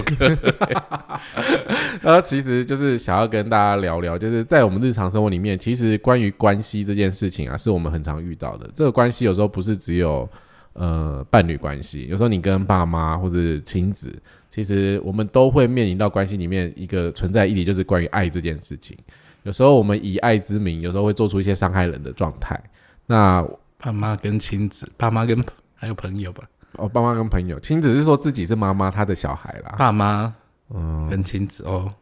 [2.02, 8.70] 然后其实就是想要跟大家聊聊，就是在我们日常生活里面，其实关于关系这件事情啊，是我们很常遇到的。
[8.76, 10.30] 这个关系有时候不是只有
[10.74, 14.14] 呃伴侣关系，有时候你跟爸妈或者亲子，
[14.50, 18.98] 其实我们都会面临到关系里面一个存在议题，就是关于爱这件事情。
[19.44, 22.60] 有时候我们以爱之名，有时候会做出一些伤害人的状态。
[23.08, 23.46] 那
[23.78, 25.44] 爸妈跟亲子，爸妈跟
[25.76, 26.44] 还有朋友吧，
[26.78, 30.34] 哦，爸妈跟朋友，亲子是说自己是妈妈，他的小孩啦，爸妈
[30.74, 31.08] 嗯。
[31.10, 31.94] 跟亲子哦，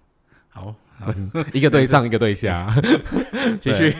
[0.49, 1.13] 好，好，
[1.51, 2.73] 一个对上，一个对下。
[3.59, 3.95] 继续，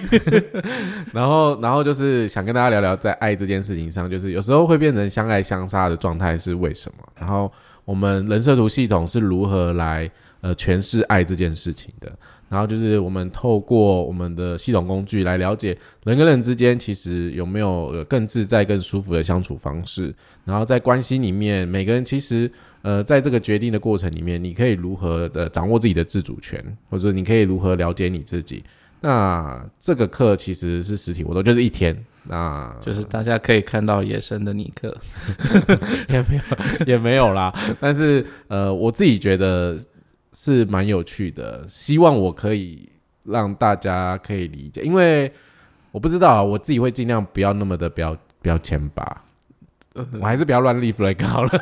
[1.12, 7.04] 然后，然后就是想跟大家聊聊，在爱这件事情上，就是有时候会变成相爱相杀的状态是为什么？
[7.20, 7.52] 然后
[7.86, 10.10] 我们人设图系统是如何来
[10.44, 12.12] 呃诠释爱这件事情的？
[12.50, 20.14] 然后就是我们透过我们的系统工具来了解人跟人之间其实有没有呃更自在、更舒服的相处方式。
[20.46, 22.52] 然后在关系里面，每个人其实
[22.84, 28.64] 呃在这个决定的过程里面，你可以如何的掌握自己的自主权，或者说你可以如何了解你自己。
[29.02, 31.98] 那这个课其实是实体活动，就是一天。
[32.26, 34.96] 那就是大家可以看到野生的尼克，
[36.08, 39.78] 也没有也没有啦，但是呃，我自己觉得
[40.34, 42.90] 是蛮有趣的，希望我可以
[43.24, 45.32] 让大家可以理解，因为
[45.92, 49.24] 我不知道啊，我自己会尽量不要那么的标标签吧，
[50.20, 51.50] 我还是不要乱立 flag 好了。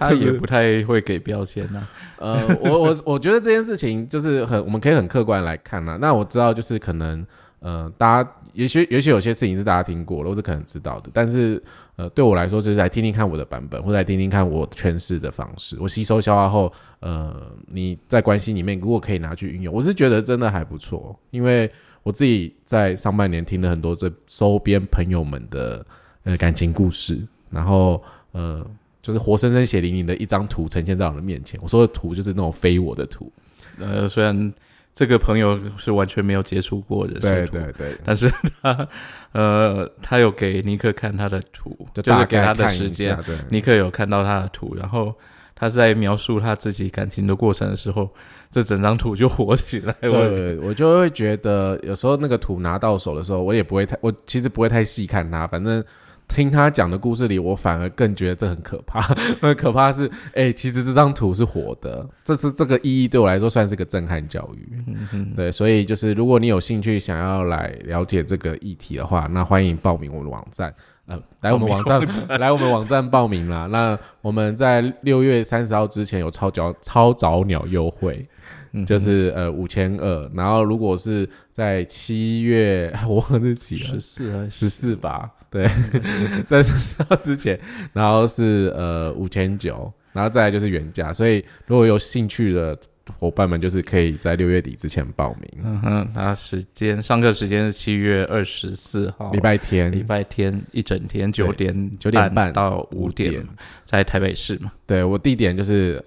[0.00, 1.86] 他也不太会给标签呐、
[2.18, 5.96] 呃，我我我觉得这件事情就是很，我们可以很客观来看啦。
[6.00, 7.24] 那我知道，就是可能
[7.60, 11.62] 呃，大家也许也许有些事情是大家听过了，或是可能知道的，但是
[11.98, 15.76] 呃，对我来说，就是来听听看我的版本，或者来听听看我诠释的方式。
[15.80, 21.68] 我吸收消化后，呃，你在关系里面如果可以拿去运用，我是觉得真的还不错，因为
[22.04, 25.84] 我自己在上半年听了很多这周边朋友们的
[26.22, 27.20] 呃感情故事，
[27.50, 28.64] 然后呃。
[29.00, 31.58] 就是活生生血淋淋的一张图呈现在我的面前。
[31.62, 33.32] 我说的图就是那种非我的图，
[33.78, 34.52] 呃，虽然
[34.98, 38.28] 这个朋友是完全没有接触过人对对对，但是
[38.60, 38.88] 他
[39.30, 45.14] 呃，他有给尼克看他的图，就是给他的时间，，对，尼克有看到他的图，然后
[45.54, 48.12] 他在描述他自己感情的过程的时候，
[48.50, 49.94] 这整张图就火起来。
[50.02, 55.84] 我对，我就会觉得有时候那个图拿到手的时候，我也不会太，我其实不会太细看它，反正。
[56.28, 59.00] 听他讲的故事里，我反而更觉得这很可怕。
[59.40, 64.82] 很可怕的是，哎、其实这张图是活的，这是这个意义对我来说算是个震撼教育。
[65.12, 70.72] 嗯，对，所以就是如果你有兴趣想要来了解这个议题的话，那欢迎报名我们的网站，
[71.06, 72.00] 呃，来我们网站
[72.38, 73.66] 来我们网站报名啦。
[73.66, 78.28] 那我们在六月三十号之前有超早超早鸟优惠，
[78.72, 83.54] 嗯就是呃五千二，然后如果是在七月 我忘了。
[83.54, 85.66] 十，四还是十四吧，对，
[86.48, 87.58] 在十四号之前，
[87.92, 92.78] 然后是呃五千九，然后再来就是原价，所以如果有兴趣的
[93.18, 103.46] 伙伴们就是可以在六月底之前报名，嗯哼，那时间上课时间是七月二十四号，礼拜天，礼拜天一整天九点九点半到五点点，
[103.86, 106.04] 在台北市嘛，对我地点就是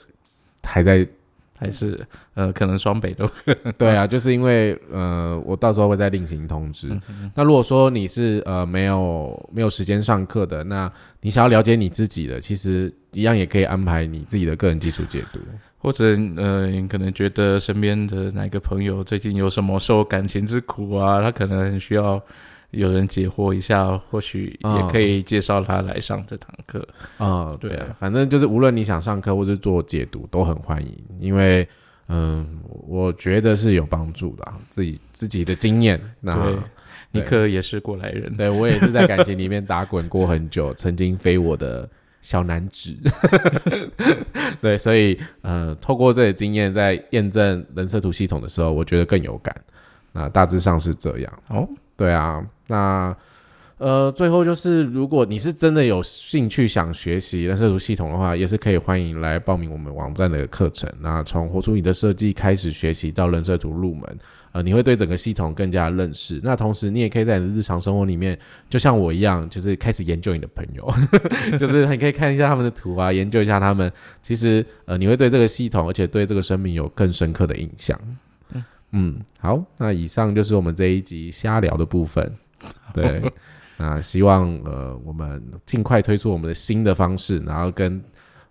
[0.63, 1.07] 还在
[1.61, 2.03] 还是
[2.33, 3.29] 呃可能双北都
[3.77, 6.89] 对啊，就是因为呃，我到时候会再另行通知。
[7.35, 10.91] 那如果说你是呃没有没有时间上课的，那
[11.21, 15.39] 你想要了解你自己的，其实一样也可以安排你自己的个人基础解读。
[15.77, 22.19] 或者呃，你可能觉得身边的哪个朋友最近有什么受感情之苦啊，他可能需要
[22.71, 26.85] 有人解惑一下，或许也可以介绍他来上这堂课。
[27.17, 31.67] 啊、对啊反正就是无论你想上课或是做解读都很欢迎，因为
[32.07, 35.99] 嗯，我觉得是有帮助的啊、自己自己的经验。
[36.19, 36.51] 那，
[37.11, 41.89] 尼克也是过来人，对我也是在感情里面打滚过很久， 曾经非我的
[42.21, 42.95] 小男子。
[44.59, 49.55] 对，所以呃，透过这些经验，在验证人设图系统的时候，我觉得更有感。
[50.11, 51.39] 那大致上是这样。
[51.47, 51.65] 哦，
[52.01, 53.15] 对啊，那
[53.77, 60.91] 呃，最后就是，如果你是真的有兴趣想学习人设图系统的话，也是可以欢迎来报名我们网站的课程。
[60.99, 64.17] 那从活出你的设计开始学习到人设图入门，
[64.51, 66.41] 呃，你会对整个系统更加认识。
[66.43, 68.35] 那同时，你也可以在你的日常生活里面，
[68.67, 70.91] 就像我一样，就是开始研究你的朋友，
[71.59, 73.93] 就是你可以看一下他们的图啊，研究一下他们。
[74.23, 77.99] 其实，呃，你会对这个系统，而且对这个生命有更深刻的印象。
[78.91, 82.31] 嗯，好，那以上就是我们这一集瞎聊的部分。
[82.93, 83.23] 对，
[83.77, 88.03] 那希望呃我们尽快推出我们的新的方式，然后跟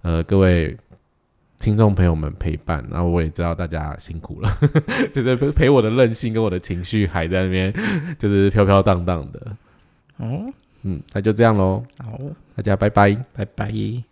[0.02, 0.76] 呃各位
[1.58, 2.84] 听众朋友们陪伴。
[2.90, 4.50] 然后我也知道大家辛苦了，
[5.12, 7.72] 就是陪陪我的任性跟我的情绪还在那边，
[8.18, 9.56] 就是飘飘荡荡的。
[10.16, 12.18] 哦，嗯，那就这样喽，好，
[12.56, 13.14] 大家拜拜。
[13.34, 14.09] 拜拜。